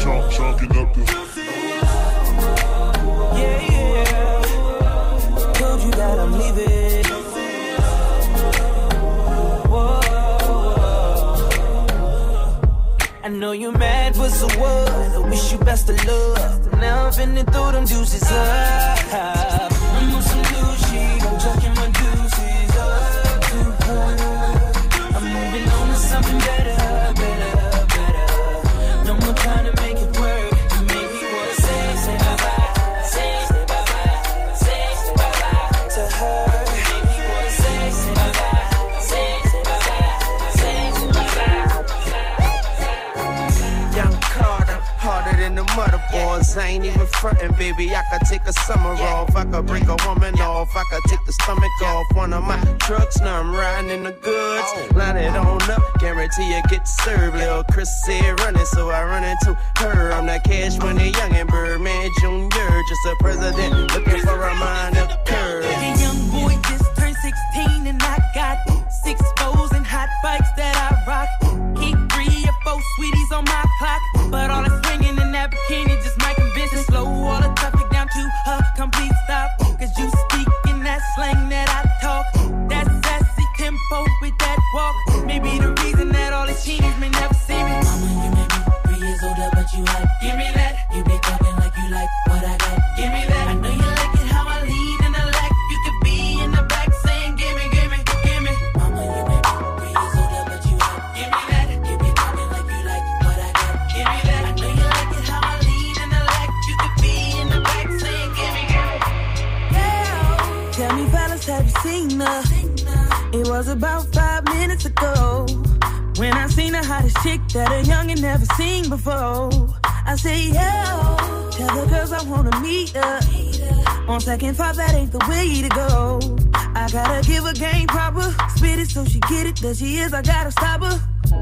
[0.00, 1.31] Chalk, chalking up the.
[6.22, 7.02] I'm leaving.
[13.24, 14.88] I know you're mad, but so what?
[14.90, 16.72] I wish you best of luck.
[16.80, 19.71] Now I'm finna throw them deuces up.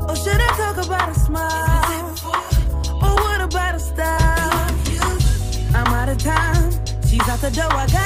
[0.09, 2.15] Or should I talk about a smile?
[3.03, 4.71] Or what about a style?
[5.75, 6.71] I'm out of time.
[7.07, 7.73] She's out the door.
[7.73, 8.00] I gotta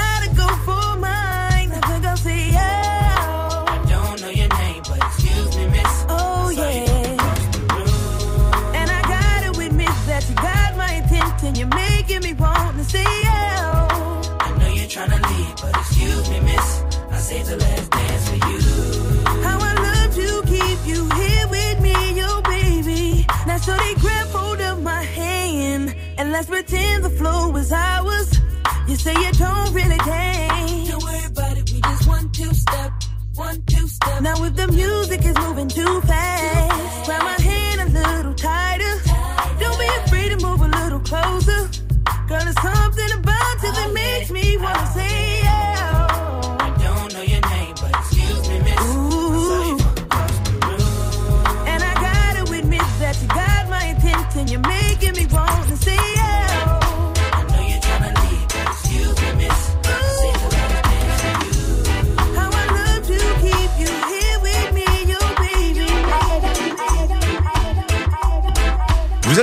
[26.49, 28.41] let's pretend the flow is ours.
[28.89, 30.91] You say you don't really dance.
[30.91, 32.93] Don't worry about it, we just one two step,
[33.35, 34.23] one two step.
[34.23, 36.34] Now if the music is moving too fast,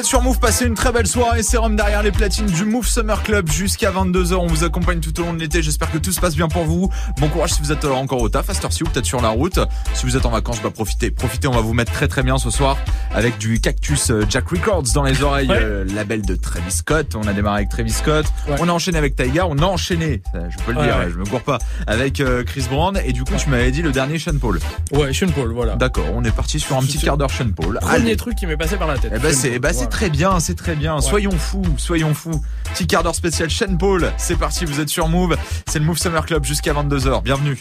[0.03, 1.43] sur Move, passez une très belle soirée.
[1.43, 4.35] Sérum derrière les platines du Move Summer Club jusqu'à 22h.
[4.35, 5.61] On vous accompagne tout au long de l'été.
[5.61, 6.89] J'espère que tout se passe bien pour vous.
[7.19, 9.29] Bon courage si vous êtes encore au taf, à cette heure-ci ou peut-être sur la
[9.29, 9.59] route.
[9.93, 11.11] Si vous êtes en vacances, bah profitez.
[11.11, 12.77] Profitez, on va vous mettre très très bien ce soir
[13.13, 15.57] avec du Cactus euh, Jack Records dans les oreilles, Ouais.
[15.59, 17.15] euh, label de Travis Scott.
[17.15, 18.25] On a démarré avec Travis Scott.
[18.59, 19.45] On a enchaîné avec Taiga.
[19.47, 21.57] On a enchaîné, je peux le Ouais, dire, je me cours pas,
[21.87, 22.99] avec euh, Chris Brown.
[23.03, 24.59] Et du coup, tu m'avais dit le dernier Sean Paul.
[24.93, 25.75] Ouais, Sean Paul, voilà.
[25.75, 27.79] D'accord, on est parti sur un petit quart d'heure Sean Paul.
[27.81, 28.15] Premier Allez.
[28.15, 29.11] truc qui m'est passé par la tête.
[29.15, 29.89] Eh ben c'est bah c'est voilà.
[29.89, 31.01] très bien, c'est très bien.
[31.01, 32.41] Soyons fous, soyons fous.
[32.73, 34.09] Petit quart d'heure spécial Sean Paul.
[34.17, 35.35] C'est parti, vous êtes sur Move.
[35.67, 37.23] C'est le Move Summer Club jusqu'à 22h.
[37.23, 37.57] Bienvenue.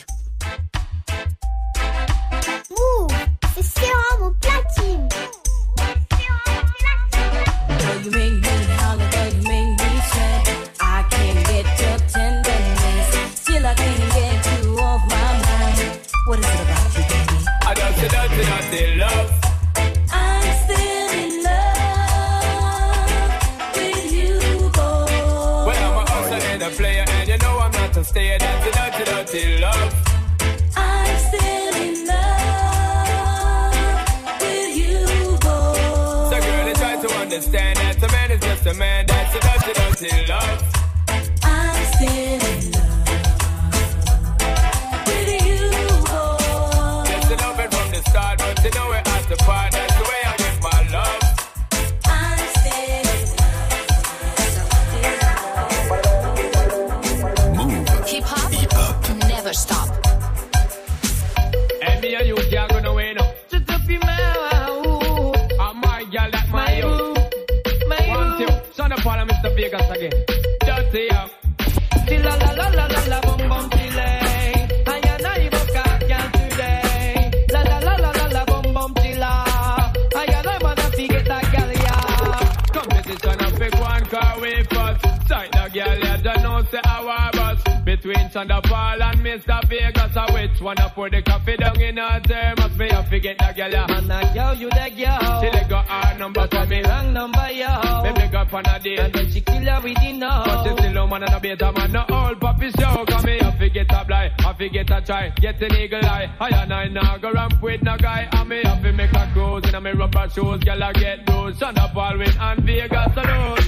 [105.62, 106.30] An eagle eye.
[106.40, 108.28] I and I now go ramp with no guy.
[108.32, 110.60] And me have to make a cruise in a me rubber shoes.
[110.64, 113.58] Girl I get those, Chanda Paul win and Vegas alone.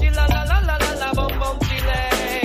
[0.00, 2.41] She la la la la la la bum bum chile.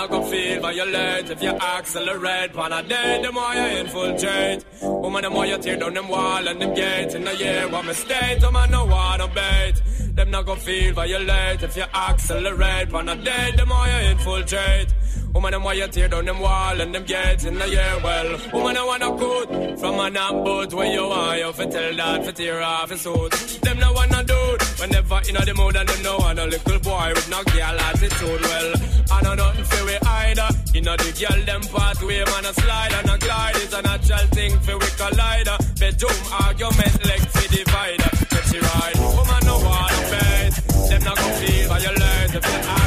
[0.00, 2.54] Not gonna feel violate if you accelerate.
[2.54, 4.64] Pan a day, the more you infiltrate.
[4.80, 7.14] Woman, the more you tear down them wall and them gates.
[7.14, 9.74] In the year, what mistake, woman no wanna bait.
[10.14, 12.88] Them not gonna feel violate if you accelerate.
[12.88, 14.88] Pan a day, the more you infiltrate.
[15.34, 17.94] Woman, them why you tear down them wall and them gates in the year.
[18.02, 21.36] Well, woman, I wanna cut from a nap boat where you are.
[21.36, 23.32] You fi tell that fi tear off his suit.
[23.60, 24.39] Them no wanna do
[24.80, 28.40] whenever in the mood and them no want a little boy with no girl attitude.
[28.40, 28.68] Well,
[29.12, 30.48] I know nothing fi we either.
[30.74, 34.26] You know the girl them pathway man a slide and a glide is a natural
[34.32, 35.56] thing fi we collider.
[35.78, 38.10] Bedroom argument leg fi divider.
[38.32, 38.96] Get she ride.
[38.96, 40.52] Woman no wanna bait.
[40.88, 42.79] Them not gon' feel violate if you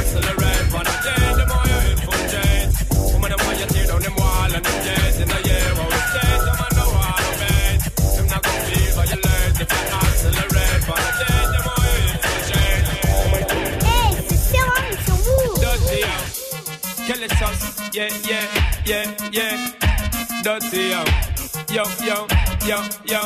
[17.94, 18.50] Yeah, yeah,
[18.84, 19.70] yeah, yeah.
[20.42, 21.06] Dirty, yo.
[21.70, 22.26] Yo, yo,
[22.66, 23.22] yo, yo.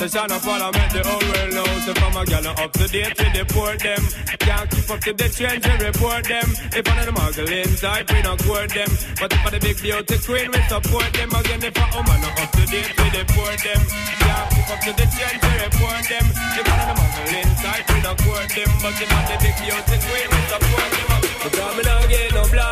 [0.00, 3.36] The Shana Parliament, the whole world knows if I'm a gal up to date with
[3.36, 4.00] the poor them.
[4.40, 6.48] Can't keep up to the trends and report them.
[6.72, 8.88] If one of the muggling type, we don't court them.
[9.20, 11.28] But if I'm the big beauty queen, we support them.
[11.28, 13.80] Again, if a woman not up to date with the poor them.
[14.24, 16.26] Can't keep up to the trends and report them.
[16.32, 18.70] If one of the muggling type, we don't court them.
[18.80, 21.08] But if I'm the big beauty queen, we support them.
[21.44, 22.71] Because me not get no blind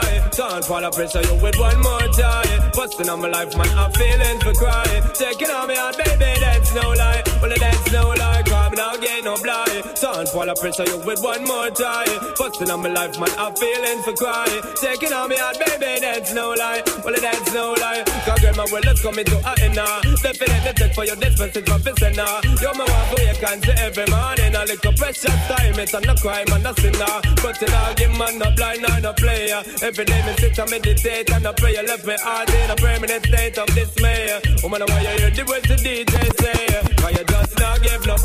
[0.60, 4.40] Can't a pressure you with one more time Busting on my life man I'm feeling
[4.40, 5.02] for crying.
[5.14, 7.22] Taking on me heart baby that's no lie.
[7.40, 9.82] Well that's no lie Cause me not get no blind.
[9.84, 12.08] Oh, Can't fall a pressure you with one more time.
[12.38, 16.32] Busting on my life man I'm feeling for crying Taking on me heart baby that's
[16.34, 16.82] no lie.
[17.04, 18.04] Well that's no lie.
[18.24, 21.68] Cause girl my world is coming to a now Definitely take for your this message
[21.68, 21.82] from
[22.14, 24.54] now You're my for you can see every morning.
[24.54, 28.38] A little precious time It's a crime and a sinner But you know give man
[28.38, 29.62] no blind or no player.
[29.82, 32.76] Every day me sit and meditate and I pray You left me heart in a
[32.76, 34.40] permanent state of dismay.
[34.62, 36.60] Woman why you hear the words the DJ say.
[37.00, 38.16] Cause you just not give no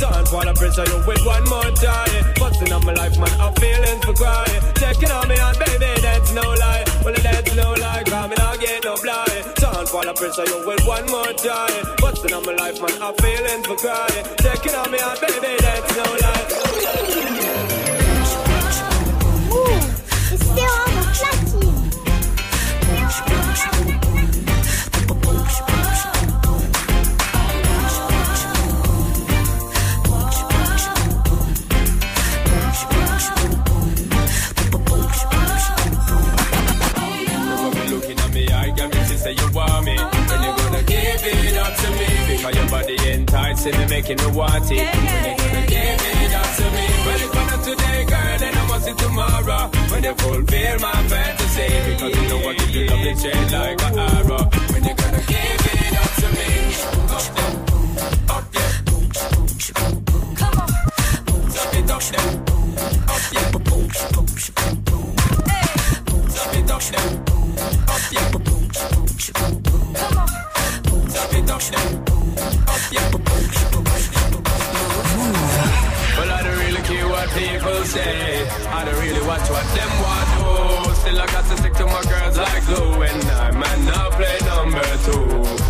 [0.00, 2.22] Don't for the pressure you with one more time.
[2.36, 4.60] Busting up my life, man, I'm feeling for crying.
[4.76, 6.84] Checking on me, on, baby, that's no lie.
[7.04, 9.56] Well, that's no lie, cause me not get no blind.
[9.56, 11.82] Time for the pressure you with one more time.
[11.98, 14.24] Busting on my life, man, I'm feeling for crying.
[14.44, 16.37] Checking on me, and baby, that's no lie.
[43.58, 44.70] Enticing me, making me want it.
[44.70, 46.86] When you gonna give it up to me?
[47.34, 49.70] Not today, girl, then I see tomorrow.
[49.90, 53.82] When you fulfill my fantasy, because you know what you do, love the chain like
[53.82, 54.44] an arrow.
[54.72, 56.48] When you gonna give it up to me?
[57.10, 57.54] Up there,
[58.30, 58.72] up there.
[60.36, 60.68] Come on,
[61.74, 62.28] it up there,
[63.08, 63.48] up there.
[66.34, 67.08] Drop it up there.
[67.88, 68.30] Up yeah.
[69.98, 70.28] Come on.
[71.08, 71.88] Drop it up there.
[72.68, 73.27] Up yeah.
[77.34, 78.46] People say.
[78.68, 80.94] I don't really watch what them want do.
[81.00, 83.02] Still, I got to stick to my girls like glue.
[83.02, 85.24] And I might not play number two.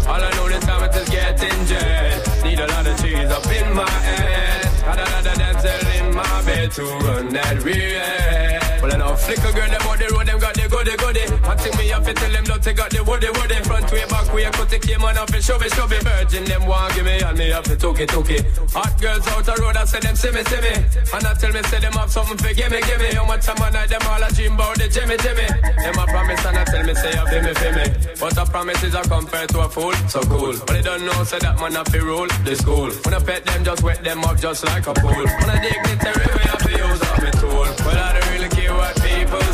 [0.09, 2.45] All I know this time just getting jet.
[2.45, 4.63] Need a lot of cheese up in my head.
[4.85, 8.68] Got a lot of dancing in my bed to run that real.
[8.81, 11.25] Well, I know flicker girl, them on the road, them got the goody goody.
[11.43, 13.59] One thing me have to tell them, don't they got the woody woody.
[13.67, 16.03] Front way, back way, cut the came on up and shove it, shove it.
[16.03, 18.47] Virgin, them want give me, and me have to took it, took it.
[18.73, 20.75] Hot girls out the road, I say them see me, see me.
[21.11, 23.11] And I tell me, say them have something for give me, give me.
[23.15, 25.47] How much time I night, them all a dream about the Jimmy, Jimmy.
[25.83, 27.87] Them a promise, and I tell me, say, you feel me, feel me.
[28.21, 30.55] But a promise is a compared to a fool, so cool.
[30.67, 32.91] But they don't know, say that man have to rule the school.
[33.03, 35.25] When I pet them, just wet them up just like a pool.
[35.27, 37.67] When I dignitary, we have to use up my tool.
[37.83, 38.28] Well, I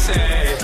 [0.06, 0.63] say.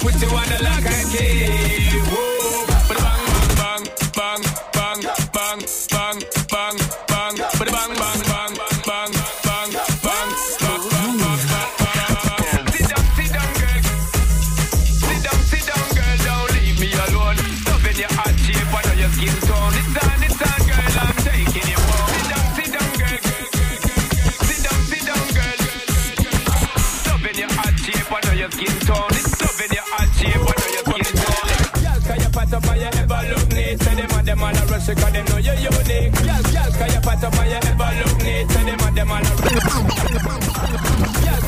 [0.00, 1.59] Put you on the lock and key.
[37.20, 38.50] You pat up and you ever look neat?
[38.50, 39.22] Say them and them all a.
[39.22, 39.40] Girl,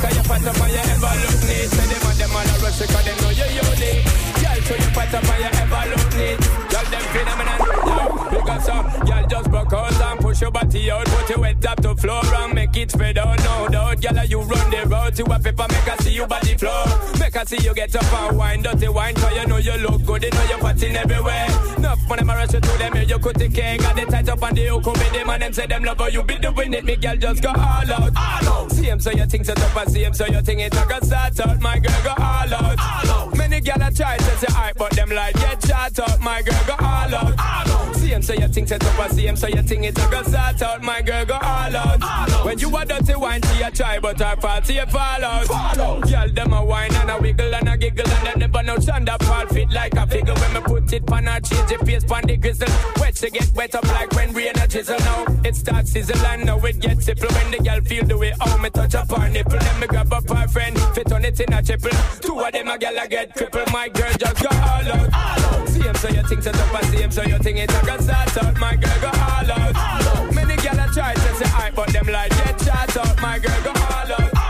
[0.01, 1.69] can you pat up and you ever look neat?
[1.73, 4.05] Say them and them all a rush because them know you're unique.
[4.43, 6.39] Girl, so you pat up and you ever look neat?
[6.69, 7.61] Girl, them phenomenon.
[7.89, 7.97] Yo,
[8.31, 11.81] because some girl just broke out and push your body out, put your head up
[11.83, 13.39] to floor and make it spread out.
[13.45, 14.71] No doubt, girl, you run
[15.13, 16.85] to a paper, make her see you body flow.
[17.21, 19.73] Make her I see you get up and wine, dirty wine, cause you know you
[19.79, 21.49] look good, you know you're partying everywhere.
[21.77, 24.29] Enough when I'm rush you to them, here you cut the cake, got the tight
[24.29, 26.73] up on the hook, with them and them say them love how you be doing
[26.73, 27.91] it, me girl just go all out.
[27.91, 28.71] All out.
[28.71, 30.87] See him so you think set up and see him so you think it a
[30.89, 32.79] go start out, my girl go all out.
[32.79, 33.37] All out.
[33.37, 36.63] Many gal a try to say hype, but them like get shot out, my girl
[36.65, 37.35] go all out.
[37.41, 37.97] All out.
[37.97, 40.09] See him so you think set up and see him so you think it a
[40.09, 42.01] go start out, my girl go all out.
[42.01, 42.45] All out.
[42.45, 45.51] When you a dirty wine, see you try, but I fall, see you fall out.
[45.79, 46.03] Out.
[46.09, 49.23] Girl, them a wine and a wiggle and a giggle and them never know Shonda
[49.25, 52.37] fall fit like a figure when me put it pan her change face pan the
[52.37, 52.69] grizzle.
[53.01, 55.25] Wet she get wet up like when rain a chisel now.
[55.45, 58.57] It starts sizzle and now it gets simple when the girl feel the way how
[58.59, 59.59] me touch up her nipple.
[59.59, 61.91] Then me grab up her friend, fit on it in a triple.
[62.21, 63.73] Two of them a girl a get crippled.
[63.73, 65.09] My girl just go all out.
[65.15, 65.69] All out.
[65.69, 67.87] See him so you think set up and see him so you think it's a
[67.87, 68.59] go start.
[68.59, 69.77] My girl go all out.
[69.77, 70.35] All out.
[70.35, 73.21] Many girl a try to say hype but them like get shot out.
[73.21, 73.71] My girl go.
[73.71, 74.42] All out.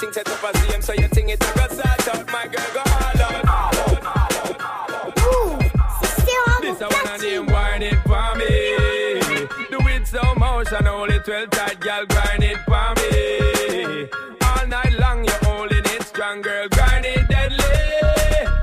[0.00, 2.08] See him so you think set up and see so you think it a start
[2.08, 2.26] out.
[2.32, 3.44] My girl go all out.
[3.44, 3.74] All
[5.52, 6.62] out.
[6.62, 8.48] This a one of them it for me.
[9.68, 14.08] Do it slow motion, hold it well tight, girl, grind it for me.
[14.42, 17.58] All night long you holding it strong, girl, grind it deadly.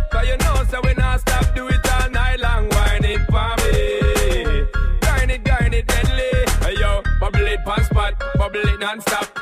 [0.09, 3.55] Cause you know so we not stop, do it all night long, wine it for
[3.61, 4.65] me.
[5.01, 6.31] Grind it, grind it deadly.
[6.65, 9.36] Hey yo, bubble it pan spot, bubble it non-stop.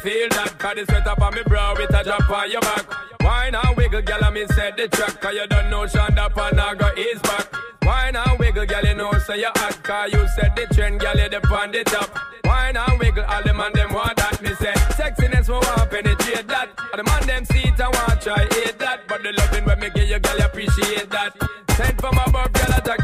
[0.00, 0.58] Feel that.
[0.58, 2.86] The sweat up on me brow, it a drop on your back.
[3.22, 5.20] Wine and wiggle, girl, I me set the track.
[5.20, 7.52] Cause you don't know Shonda Panaga is back.
[7.82, 9.82] Wine and wiggle, girl, you know so you hot.
[9.82, 12.18] Cause you set the trend, girl, you the on the top.
[12.44, 14.40] Wine and wiggle, all the man them want that.
[14.42, 16.68] Me say, sexiness we want penetrate that.
[16.78, 19.06] All the man them see it and want try hate that.
[19.08, 21.36] But the loving when me give you, girl, you appreciate that.
[21.76, 22.99] Sent from above, girl, that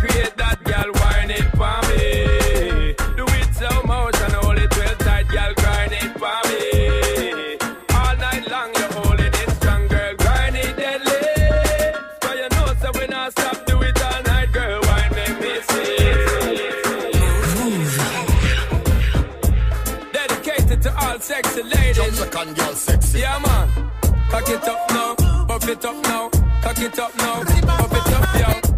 [24.31, 26.31] Cock it up now, buff it up now,
[26.63, 28.77] cock it up now, buff it up, yo.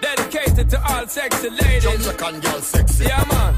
[0.00, 1.84] Dedicated to all sexy ladies.
[1.84, 3.04] Jamaican girl sexy.
[3.04, 3.54] Yeah, man.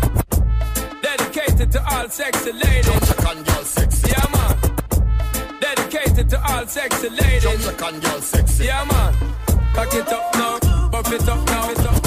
[1.03, 2.85] Dedicated to all sexy ladies.
[2.85, 4.11] Jamaican girl sexy.
[4.11, 5.61] Yeah, man.
[5.61, 7.43] Dedicated to all sexy ladies.
[7.43, 8.65] Jamaican girl sexy.
[8.65, 9.15] Yeah, man.
[9.75, 11.98] Cock it up now, buff it up now, it up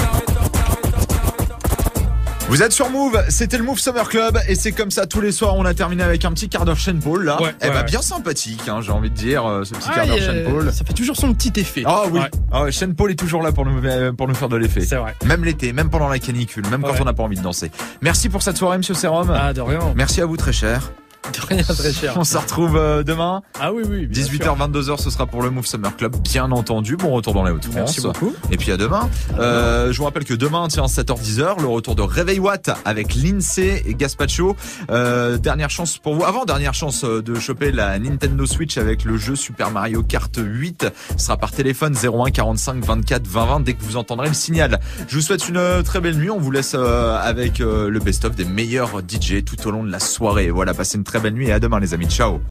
[2.52, 5.32] Vous êtes sur Move, c'était le Move Summer Club et c'est comme ça tous les
[5.32, 5.56] soirs.
[5.56, 7.40] On a terminé avec un petit quart d'heure Shane Paul là.
[7.40, 7.84] Ouais, eh ouais, bah ouais.
[7.84, 10.70] bien sympathique, hein, j'ai envie de dire euh, ce petit Ah, quart d'heure Paul.
[10.70, 11.82] Ça fait toujours son petit effet.
[11.86, 12.20] Ah oui,
[12.52, 14.82] ah Shane Paul est toujours là pour nous euh, pour nous faire de l'effet.
[14.82, 15.14] C'est vrai.
[15.24, 17.70] Même l'été, même pendant la canicule, même quand on n'a pas envie de danser.
[18.02, 19.34] Merci pour cette soirée, Monsieur Serum.
[19.34, 19.80] Ah, de rien.
[19.96, 20.92] Merci à vous, très cher.
[21.32, 22.14] De rien, très cher.
[22.16, 23.42] On se retrouve euh, demain.
[23.60, 24.06] Ah oui, oui.
[24.06, 24.56] bien 18h, sûr.
[24.56, 26.96] 22h, ce sera pour le Move Summer Club, bien entendu.
[26.96, 27.74] Bon retour dans les Hauts-de-France.
[27.74, 28.34] Merci beaucoup.
[28.50, 29.08] Et puis à demain.
[29.38, 33.82] Euh, je vous rappelle que demain, tiens, 7h-10h, le retour de Réveil Watt avec Lindsay
[33.86, 34.56] et Gaspacho.
[34.90, 39.04] Euh, dernière chance pour vous, avant dernière chance euh, de choper la Nintendo Switch avec
[39.04, 40.86] le jeu Super Mario Kart 8.
[41.16, 44.80] Ce sera par téléphone 01 45 24 20 20 dès que vous entendrez le signal.
[45.08, 46.30] Je vous souhaite une euh, très belle nuit.
[46.30, 49.90] On vous laisse euh, avec euh, le best-of des meilleurs DJ tout au long de
[49.90, 50.50] la soirée.
[50.50, 52.08] Voilà, passez une très belle nuit et à demain les amis.
[52.08, 52.40] Ciao.